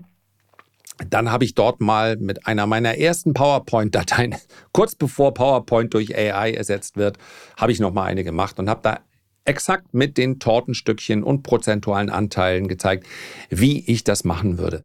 dann 1.08 1.30
habe 1.30 1.44
ich 1.44 1.54
dort 1.54 1.80
mal 1.80 2.16
mit 2.16 2.46
einer 2.46 2.66
meiner 2.66 2.98
ersten 2.98 3.34
PowerPoint-Dateien, 3.34 4.36
kurz 4.72 4.94
bevor 4.94 5.34
PowerPoint 5.34 5.94
durch 5.94 6.16
AI 6.16 6.52
ersetzt 6.52 6.96
wird, 6.96 7.18
habe 7.56 7.72
ich 7.72 7.80
noch 7.80 7.92
mal 7.92 8.04
eine 8.04 8.24
gemacht 8.24 8.58
und 8.58 8.68
habe 8.68 8.80
da 8.82 9.00
exakt 9.44 9.94
mit 9.94 10.18
den 10.18 10.38
Tortenstückchen 10.38 11.22
und 11.22 11.42
prozentualen 11.42 12.10
Anteilen 12.10 12.68
gezeigt, 12.68 13.06
wie 13.48 13.84
ich 13.90 14.04
das 14.04 14.24
machen 14.24 14.58
würde. 14.58 14.84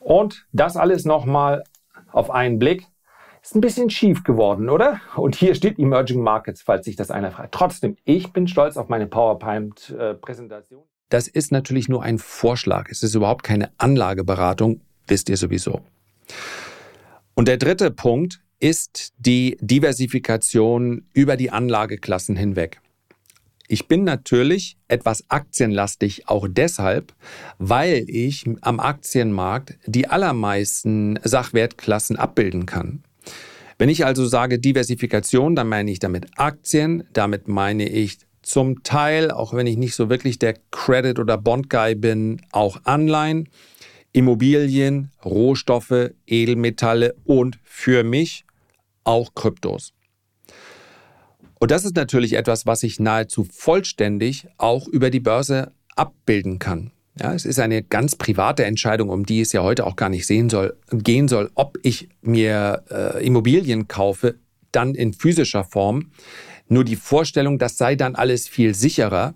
Und 0.00 0.46
das 0.52 0.76
alles 0.76 1.04
noch 1.04 1.24
mal 1.24 1.62
auf 2.10 2.30
einen 2.30 2.58
Blick. 2.58 2.86
Ist 3.40 3.56
ein 3.56 3.60
bisschen 3.60 3.90
schief 3.90 4.22
geworden, 4.22 4.68
oder? 4.68 5.00
Und 5.16 5.34
hier 5.34 5.56
steht 5.56 5.78
Emerging 5.78 6.20
Markets, 6.20 6.62
falls 6.62 6.84
sich 6.84 6.94
das 6.94 7.10
einer 7.10 7.32
fragt. 7.32 7.52
Trotzdem, 7.52 7.96
ich 8.04 8.32
bin 8.32 8.46
stolz 8.46 8.76
auf 8.76 8.88
meine 8.88 9.08
PowerPoint-Präsentation. 9.08 10.84
Das 11.08 11.26
ist 11.26 11.50
natürlich 11.50 11.88
nur 11.88 12.02
ein 12.02 12.18
Vorschlag. 12.18 12.88
Es 12.88 13.02
ist 13.02 13.14
überhaupt 13.14 13.42
keine 13.42 13.70
Anlageberatung, 13.78 14.80
wisst 15.06 15.28
ihr 15.28 15.36
sowieso. 15.36 15.80
Und 17.34 17.48
der 17.48 17.56
dritte 17.56 17.90
Punkt 17.90 18.40
ist 18.60 19.12
die 19.18 19.56
Diversifikation 19.60 21.06
über 21.12 21.36
die 21.36 21.50
Anlageklassen 21.50 22.36
hinweg. 22.36 22.80
Ich 23.68 23.88
bin 23.88 24.04
natürlich 24.04 24.76
etwas 24.88 25.24
aktienlastig 25.30 26.28
auch 26.28 26.46
deshalb, 26.48 27.14
weil 27.58 28.04
ich 28.06 28.44
am 28.60 28.80
Aktienmarkt 28.80 29.78
die 29.86 30.08
allermeisten 30.08 31.18
Sachwertklassen 31.24 32.16
abbilden 32.16 32.66
kann. 32.66 33.02
Wenn 33.78 33.88
ich 33.88 34.04
also 34.04 34.26
sage 34.26 34.58
Diversifikation, 34.58 35.56
dann 35.56 35.68
meine 35.68 35.90
ich 35.90 35.98
damit 35.98 36.26
Aktien, 36.36 37.04
damit 37.12 37.48
meine 37.48 37.88
ich 37.88 38.18
zum 38.42 38.82
Teil, 38.82 39.30
auch 39.30 39.54
wenn 39.54 39.66
ich 39.66 39.76
nicht 39.76 39.94
so 39.94 40.10
wirklich 40.10 40.38
der 40.38 40.54
Credit- 40.70 41.18
oder 41.18 41.38
Bond-Guy 41.38 41.94
bin, 41.94 42.42
auch 42.50 42.80
Anleihen, 42.84 43.48
Immobilien, 44.12 45.10
Rohstoffe, 45.24 46.10
Edelmetalle 46.26 47.14
und 47.24 47.58
für 47.64 48.04
mich 48.04 48.44
auch 49.04 49.34
Kryptos. 49.34 49.92
Und 51.58 51.70
das 51.70 51.84
ist 51.84 51.96
natürlich 51.96 52.32
etwas, 52.34 52.66
was 52.66 52.82
ich 52.82 52.98
nahezu 52.98 53.44
vollständig 53.44 54.48
auch 54.58 54.88
über 54.88 55.10
die 55.10 55.20
Börse 55.20 55.72
abbilden 55.94 56.58
kann. 56.58 56.90
Ja, 57.20 57.34
es 57.34 57.44
ist 57.44 57.58
eine 57.58 57.82
ganz 57.82 58.16
private 58.16 58.64
Entscheidung, 58.64 59.10
um 59.10 59.26
die 59.26 59.40
es 59.42 59.52
ja 59.52 59.62
heute 59.62 59.86
auch 59.86 59.96
gar 59.96 60.08
nicht 60.08 60.26
soll, 60.26 60.76
gehen 60.90 61.28
soll, 61.28 61.50
ob 61.54 61.78
ich 61.82 62.08
mir 62.22 62.82
äh, 62.90 63.24
Immobilien 63.24 63.86
kaufe, 63.86 64.36
dann 64.72 64.94
in 64.94 65.12
physischer 65.12 65.64
Form. 65.64 66.10
Nur 66.68 66.84
die 66.84 66.96
Vorstellung, 66.96 67.58
das 67.58 67.76
sei 67.76 67.96
dann 67.96 68.14
alles 68.14 68.48
viel 68.48 68.74
sicherer. 68.74 69.34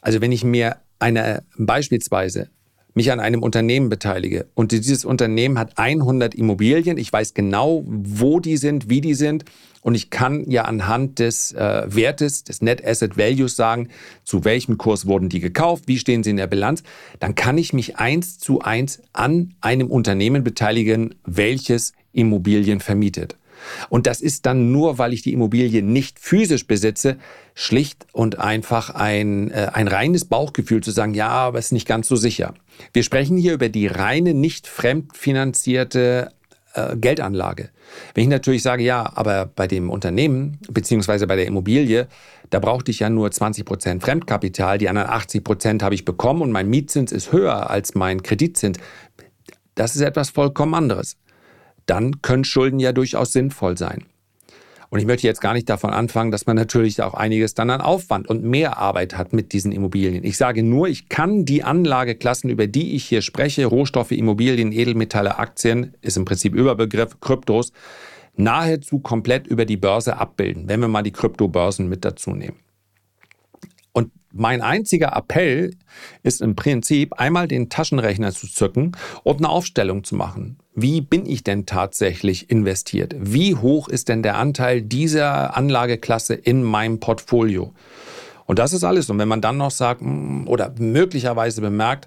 Also 0.00 0.20
wenn 0.20 0.32
ich 0.32 0.42
mir 0.42 0.78
eine 0.98 1.44
beispielsweise 1.56 2.48
mich 2.94 3.12
an 3.12 3.20
einem 3.20 3.42
Unternehmen 3.42 3.88
beteilige. 3.88 4.46
Und 4.54 4.72
dieses 4.72 5.04
Unternehmen 5.04 5.58
hat 5.58 5.78
100 5.78 6.34
Immobilien, 6.34 6.98
ich 6.98 7.12
weiß 7.12 7.34
genau, 7.34 7.84
wo 7.86 8.40
die 8.40 8.56
sind, 8.56 8.90
wie 8.90 9.00
die 9.00 9.14
sind. 9.14 9.44
Und 9.80 9.94
ich 9.94 10.10
kann 10.10 10.50
ja 10.50 10.62
anhand 10.62 11.18
des 11.18 11.52
äh, 11.52 11.84
Wertes, 11.86 12.44
des 12.44 12.60
Net 12.60 12.84
Asset 12.84 13.16
Values 13.16 13.54
sagen, 13.54 13.88
zu 14.24 14.44
welchem 14.44 14.76
Kurs 14.76 15.06
wurden 15.06 15.28
die 15.28 15.40
gekauft, 15.40 15.84
wie 15.86 15.98
stehen 15.98 16.24
sie 16.24 16.30
in 16.30 16.36
der 16.36 16.48
Bilanz, 16.48 16.82
dann 17.20 17.34
kann 17.34 17.56
ich 17.56 17.72
mich 17.72 17.96
eins 17.96 18.38
zu 18.38 18.60
eins 18.60 19.00
an 19.12 19.54
einem 19.60 19.88
Unternehmen 19.88 20.42
beteiligen, 20.42 21.14
welches 21.24 21.92
Immobilien 22.12 22.80
vermietet. 22.80 23.36
Und 23.88 24.06
das 24.06 24.20
ist 24.20 24.46
dann 24.46 24.72
nur, 24.72 24.98
weil 24.98 25.12
ich 25.12 25.22
die 25.22 25.32
Immobilie 25.32 25.82
nicht 25.82 26.18
physisch 26.18 26.66
besitze, 26.66 27.16
schlicht 27.54 28.06
und 28.12 28.38
einfach 28.38 28.90
ein, 28.90 29.50
äh, 29.50 29.70
ein 29.72 29.88
reines 29.88 30.24
Bauchgefühl 30.24 30.82
zu 30.82 30.90
sagen, 30.90 31.14
ja, 31.14 31.28
aber 31.28 31.58
es 31.58 31.66
ist 31.66 31.72
nicht 31.72 31.88
ganz 31.88 32.08
so 32.08 32.16
sicher. 32.16 32.54
Wir 32.92 33.02
sprechen 33.02 33.36
hier 33.36 33.54
über 33.54 33.68
die 33.68 33.86
reine, 33.86 34.34
nicht 34.34 34.66
fremdfinanzierte 34.66 36.30
äh, 36.74 36.96
Geldanlage. 36.96 37.70
Wenn 38.14 38.24
ich 38.24 38.30
natürlich 38.30 38.62
sage, 38.62 38.82
ja, 38.82 39.10
aber 39.14 39.46
bei 39.46 39.66
dem 39.66 39.90
Unternehmen 39.90 40.58
beziehungsweise 40.70 41.26
bei 41.26 41.36
der 41.36 41.46
Immobilie, 41.46 42.06
da 42.50 42.60
brauchte 42.60 42.90
ich 42.90 43.00
ja 43.00 43.10
nur 43.10 43.30
20 43.30 43.64
Prozent 43.64 44.02
Fremdkapital, 44.02 44.78
die 44.78 44.88
anderen 44.88 45.08
80 45.08 45.42
Prozent 45.42 45.82
habe 45.82 45.94
ich 45.94 46.04
bekommen 46.04 46.42
und 46.42 46.52
mein 46.52 46.68
Mietzins 46.68 47.12
ist 47.12 47.32
höher 47.32 47.70
als 47.70 47.94
mein 47.94 48.22
Kreditzins. 48.22 48.78
Das 49.74 49.96
ist 49.96 50.02
etwas 50.02 50.30
vollkommen 50.30 50.74
anderes 50.74 51.16
dann 51.88 52.22
können 52.22 52.44
Schulden 52.44 52.78
ja 52.78 52.92
durchaus 52.92 53.32
sinnvoll 53.32 53.76
sein. 53.76 54.06
Und 54.90 55.00
ich 55.00 55.06
möchte 55.06 55.26
jetzt 55.26 55.42
gar 55.42 55.52
nicht 55.52 55.68
davon 55.68 55.90
anfangen, 55.90 56.30
dass 56.30 56.46
man 56.46 56.56
natürlich 56.56 57.02
auch 57.02 57.12
einiges 57.12 57.54
dann 57.54 57.68
an 57.68 57.82
Aufwand 57.82 58.26
und 58.28 58.42
mehr 58.42 58.78
Arbeit 58.78 59.18
hat 59.18 59.34
mit 59.34 59.52
diesen 59.52 59.70
Immobilien. 59.70 60.24
Ich 60.24 60.38
sage 60.38 60.62
nur, 60.62 60.88
ich 60.88 61.10
kann 61.10 61.44
die 61.44 61.62
Anlageklassen, 61.62 62.48
über 62.48 62.66
die 62.66 62.94
ich 62.94 63.04
hier 63.04 63.20
spreche, 63.20 63.66
Rohstoffe, 63.66 64.12
Immobilien, 64.12 64.72
Edelmetalle, 64.72 65.38
Aktien, 65.38 65.94
ist 66.00 66.16
im 66.16 66.24
Prinzip 66.24 66.54
Überbegriff, 66.54 67.20
Kryptos, 67.20 67.72
nahezu 68.36 69.00
komplett 69.00 69.46
über 69.46 69.66
die 69.66 69.76
Börse 69.76 70.16
abbilden, 70.16 70.68
wenn 70.68 70.80
wir 70.80 70.88
mal 70.88 71.02
die 71.02 71.12
Kryptobörsen 71.12 71.88
mit 71.88 72.04
dazu 72.04 72.30
nehmen. 72.30 72.56
Und 73.92 74.10
mein 74.32 74.62
einziger 74.62 75.14
Appell 75.14 75.74
ist 76.22 76.40
im 76.40 76.56
Prinzip 76.56 77.14
einmal 77.14 77.48
den 77.48 77.68
Taschenrechner 77.68 78.32
zu 78.32 78.46
zücken 78.46 78.92
und 79.22 79.38
eine 79.38 79.50
Aufstellung 79.50 80.04
zu 80.04 80.14
machen. 80.14 80.58
Wie 80.80 81.00
bin 81.00 81.26
ich 81.26 81.42
denn 81.42 81.66
tatsächlich 81.66 82.50
investiert? 82.50 83.16
Wie 83.18 83.56
hoch 83.56 83.88
ist 83.88 84.08
denn 84.08 84.22
der 84.22 84.36
Anteil 84.36 84.80
dieser 84.80 85.56
Anlageklasse 85.56 86.34
in 86.34 86.62
meinem 86.62 87.00
Portfolio? 87.00 87.72
Und 88.46 88.60
das 88.60 88.72
ist 88.72 88.84
alles. 88.84 89.10
Und 89.10 89.18
wenn 89.18 89.26
man 89.26 89.40
dann 89.40 89.56
noch 89.56 89.72
sagt 89.72 90.02
hm, 90.02 90.46
oder 90.46 90.72
möglicherweise 90.78 91.62
bemerkt, 91.62 92.06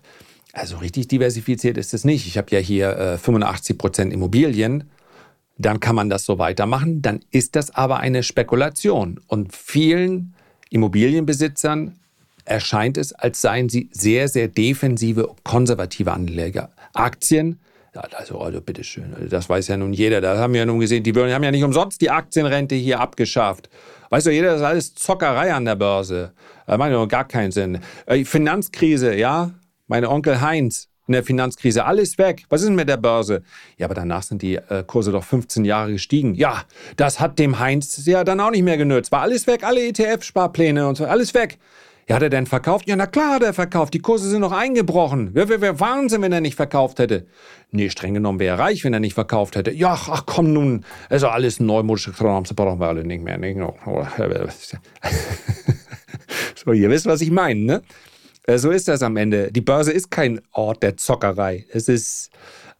also 0.53 0.77
richtig 0.77 1.09
diversifiziert 1.09 1.77
ist 1.77 1.93
es 1.93 2.05
nicht. 2.05 2.25
Ich 2.27 2.37
habe 2.37 2.47
ja 2.51 2.59
hier 2.59 2.97
äh, 2.97 3.17
85 3.17 3.77
Prozent 3.77 4.13
Immobilien. 4.13 4.85
Dann 5.57 5.81
kann 5.81 5.95
man 5.95 6.09
das 6.09 6.23
so 6.23 6.39
weitermachen. 6.39 7.01
Dann 7.01 7.19
ist 7.29 7.57
das 7.57 7.75
aber 7.75 7.99
eine 7.99 8.23
Spekulation. 8.23 9.19
Und 9.27 9.53
vielen 9.53 10.33
Immobilienbesitzern 10.69 11.99
erscheint 12.45 12.97
es, 12.97 13.11
als 13.11 13.41
seien 13.41 13.67
sie 13.67 13.89
sehr, 13.91 14.29
sehr 14.29 14.47
defensive, 14.47 15.35
konservative 15.43 16.13
Anleger. 16.13 16.71
Aktien, 16.93 17.59
also, 17.93 18.39
also 18.39 18.61
bitteschön, 18.61 19.13
also 19.13 19.27
das 19.27 19.49
weiß 19.49 19.67
ja 19.67 19.77
nun 19.77 19.93
jeder. 19.93 20.21
Da 20.21 20.37
haben 20.37 20.53
wir 20.53 20.61
ja 20.61 20.65
nun 20.65 20.79
gesehen, 20.79 21.03
die 21.03 21.13
haben 21.13 21.43
ja 21.43 21.51
nicht 21.51 21.63
umsonst 21.63 22.01
die 22.01 22.09
Aktienrente 22.09 22.75
hier 22.75 22.99
abgeschafft. 22.99 23.69
Weiß 24.09 24.23
doch 24.23 24.31
jeder, 24.31 24.51
das 24.51 24.61
ist 24.61 24.65
alles 24.65 24.95
Zockerei 24.95 25.53
an 25.53 25.65
der 25.65 25.75
Börse. 25.75 26.31
Das 26.67 26.77
macht 26.77 26.91
ja 26.91 27.05
gar 27.05 27.27
keinen 27.27 27.51
Sinn. 27.51 27.79
Äh, 28.05 28.23
Finanzkrise, 28.23 29.15
ja, 29.15 29.51
mein 29.87 30.05
Onkel 30.05 30.41
Heinz 30.41 30.87
in 31.07 31.13
der 31.13 31.23
Finanzkrise, 31.23 31.83
alles 31.83 32.17
weg. 32.17 32.45
Was 32.49 32.61
ist 32.61 32.67
denn 32.67 32.75
mit 32.75 32.87
der 32.87 32.97
Börse? 32.97 33.43
Ja, 33.77 33.87
aber 33.87 33.95
danach 33.95 34.23
sind 34.23 34.41
die 34.41 34.55
äh, 34.55 34.83
Kurse 34.87 35.11
doch 35.11 35.23
15 35.23 35.65
Jahre 35.65 35.91
gestiegen. 35.91 36.35
Ja, 36.35 36.63
das 36.95 37.19
hat 37.19 37.39
dem 37.39 37.59
Heinz 37.59 38.05
ja 38.05 38.23
dann 38.23 38.39
auch 38.39 38.51
nicht 38.51 38.63
mehr 38.63 38.77
genützt. 38.77 39.11
War 39.11 39.21
alles 39.21 39.47
weg, 39.47 39.63
alle 39.63 39.81
ETF-Sparpläne 39.81 40.87
und 40.87 40.95
so, 40.95 41.05
alles 41.05 41.33
weg. 41.33 41.57
Ja, 42.07 42.15
hat 42.15 42.23
er 42.23 42.29
denn 42.29 42.45
verkauft? 42.45 42.87
Ja, 42.87 42.95
na 42.95 43.05
klar 43.05 43.35
hat 43.35 43.43
er 43.43 43.53
verkauft. 43.53 43.93
Die 43.93 43.99
Kurse 43.99 44.29
sind 44.29 44.41
noch 44.41 44.51
eingebrochen. 44.51 45.33
Wäre 45.33 45.61
wär, 45.61 45.79
Wahnsinn, 45.79 46.21
wenn 46.21 46.31
er 46.31 46.41
nicht 46.41 46.55
verkauft 46.55 46.99
hätte. 46.99 47.27
Nee, 47.71 47.89
streng 47.89 48.13
genommen 48.13 48.39
wäre 48.39 48.57
er 48.57 48.59
reich, 48.59 48.83
wenn 48.83 48.93
er 48.93 48.99
nicht 48.99 49.13
verkauft 49.13 49.55
hätte. 49.55 49.71
Ja, 49.71 49.93
ach 49.93 50.25
komm 50.25 50.51
nun, 50.51 50.83
also 51.09 51.27
alles 51.27 51.59
neumodische 51.59 52.11
Kram, 52.11 52.43
brauchen 52.43 52.79
wir 52.79 52.87
alle 52.87 53.03
nicht 53.05 53.23
mehr. 53.23 53.39
so, 56.55 56.71
ihr 56.73 56.89
wisst, 56.89 57.05
was 57.05 57.21
ich 57.21 57.31
meine, 57.31 57.61
ne? 57.61 57.81
Äh, 58.47 58.57
so 58.57 58.71
ist 58.71 58.87
das 58.87 59.03
am 59.03 59.17
Ende. 59.17 59.51
Die 59.51 59.61
Börse 59.61 59.91
ist 59.91 60.11
kein 60.11 60.41
Ort 60.51 60.83
der 60.83 60.97
Zockerei. 60.97 61.65
Es 61.71 61.87
ist 61.87 62.31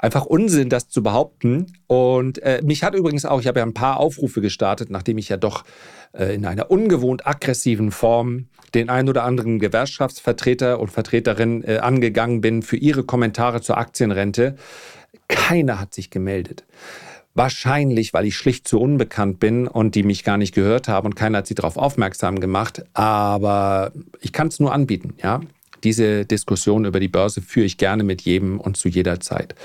einfach 0.02 0.26
Unsinn, 0.26 0.70
das 0.70 0.90
zu 0.90 1.04
behaupten. 1.04 1.78
Und 1.88 2.40
äh, 2.40 2.62
mich 2.64 2.84
hat 2.84 2.96
übrigens 2.96 3.24
auch, 3.24 3.40
ich 3.40 3.48
habe 3.48 3.60
ja 3.60 3.66
ein 3.66 3.74
paar 3.74 4.00
Aufrufe 4.00 4.42
gestartet, 4.42 4.90
nachdem 4.90 5.18
ich 5.18 5.30
ja 5.30 5.38
doch 5.38 5.64
äh, 6.12 6.36
in 6.36 6.46
einer 6.46 6.70
ungewohnt 6.70 7.26
aggressiven 7.26 7.92
Form 7.92 8.48
den 8.74 8.90
ein 8.90 9.08
oder 9.08 9.24
anderen 9.24 9.60
Gewerkschaftsvertreter 9.60 10.80
und 10.80 10.90
Vertreterin 10.92 11.64
äh, 11.64 11.78
angegangen 11.78 12.42
bin 12.42 12.64
für 12.64 12.78
ihre 12.78 13.04
Kommentare 13.04 13.62
zur 13.62 13.78
Aktienrente. 13.78 14.56
Keiner 15.28 15.80
hat 15.80 15.94
sich 15.94 16.10
gemeldet. 16.10 16.66
Wahrscheinlich, 17.34 18.14
weil 18.14 18.26
ich 18.26 18.36
schlicht 18.36 18.68
zu 18.68 18.80
unbekannt 18.80 19.40
bin 19.40 19.68
und 19.68 19.96
die 19.96 20.04
mich 20.04 20.24
gar 20.24 20.38
nicht 20.38 20.54
gehört 20.54 20.88
haben 20.88 21.06
und 21.06 21.16
keiner 21.16 21.40
hat 21.40 21.48
sie 21.48 21.56
darauf 21.56 21.78
aufmerksam 21.78 22.40
gemacht. 22.40 22.84
Aber 22.94 23.92
ich 24.20 24.34
kann 24.34 24.48
es 24.48 24.60
nur 24.60 24.74
anbieten, 24.74 25.14
ja. 25.22 25.42
Diese 25.84 26.26
Diskussion 26.26 26.86
über 26.86 27.00
die 27.00 27.08
Börse 27.08 27.42
führe 27.42 27.66
ich 27.66 27.78
gerne 27.78 28.04
mit 28.04 28.22
jedem 28.22 28.60
und 28.60 28.78
zu 28.78 28.90
jeder 28.90 29.20
Zeit. 29.20 29.56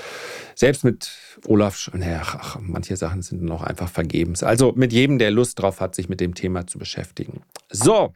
Selbst 0.55 0.83
mit 0.83 1.11
Olaf, 1.45 1.91
naja, 1.93 2.21
ach, 2.25 2.57
manche 2.61 2.97
Sachen 2.97 3.21
sind 3.21 3.43
noch 3.43 3.63
einfach 3.63 3.89
vergebens. 3.89 4.43
Also 4.43 4.73
mit 4.75 4.91
jedem, 4.91 5.19
der 5.19 5.31
Lust 5.31 5.61
drauf 5.61 5.79
hat, 5.79 5.95
sich 5.95 6.09
mit 6.09 6.19
dem 6.19 6.33
Thema 6.33 6.65
zu 6.67 6.79
beschäftigen. 6.79 7.41
So, 7.69 8.13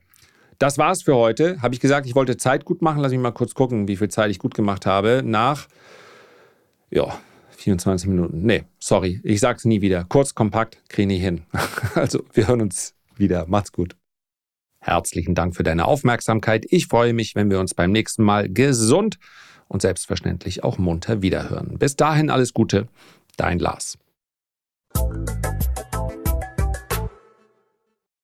das 0.58 0.78
war's 0.78 1.02
für 1.02 1.16
heute. 1.16 1.62
Habe 1.62 1.74
ich 1.74 1.80
gesagt, 1.80 2.06
ich 2.06 2.16
wollte 2.16 2.38
Zeit 2.38 2.66
gut 2.66 2.82
machen. 2.82 3.02
Lass 3.02 3.12
mich 3.12 3.20
mal 3.20 3.32
kurz 3.32 3.54
gucken, 3.54 3.88
wie 3.88 3.96
viel 3.96 4.10
Zeit 4.10 4.32
ich 4.32 4.40
gut 4.40 4.54
gemacht 4.54 4.86
habe. 4.86 5.22
Nach, 5.26 5.68
ja, 6.90 7.20
24 7.58 8.08
Minuten. 8.10 8.42
Nee, 8.44 8.64
sorry, 8.80 9.20
ich 9.24 9.40
sag's 9.40 9.66
nie 9.66 9.82
wieder. 9.82 10.06
Kurz, 10.06 10.36
kompakt, 10.36 10.78
kriege 10.90 11.14
ich 11.14 11.22
hin. 11.22 11.42
Also, 11.96 12.24
wir 12.34 12.48
hören 12.48 12.62
uns 12.62 12.94
wieder. 13.18 13.46
Macht's 13.48 13.72
gut. 13.72 13.96
Herzlichen 14.82 15.36
Dank 15.36 15.56
für 15.56 15.64
deine 15.64 15.86
Aufmerksamkeit. 15.86 16.66
Ich 16.70 16.88
freue 16.88 17.14
mich, 17.14 17.36
wenn 17.36 17.52
wir 17.52 17.60
uns 17.60 17.76
beim 17.76 17.92
nächsten 17.92 18.24
Mal 18.24 18.50
gesund 18.50 19.20
und 19.68 19.82
selbstverständlich 19.82 20.64
auch 20.64 20.80
munter 20.80 21.22
wiederhören. 21.22 21.78
Bis 21.78 21.96
dahin 21.96 22.32
alles 22.32 22.54
Gute, 22.54 22.88
dein 23.38 23.60
Lars. 23.60 23.98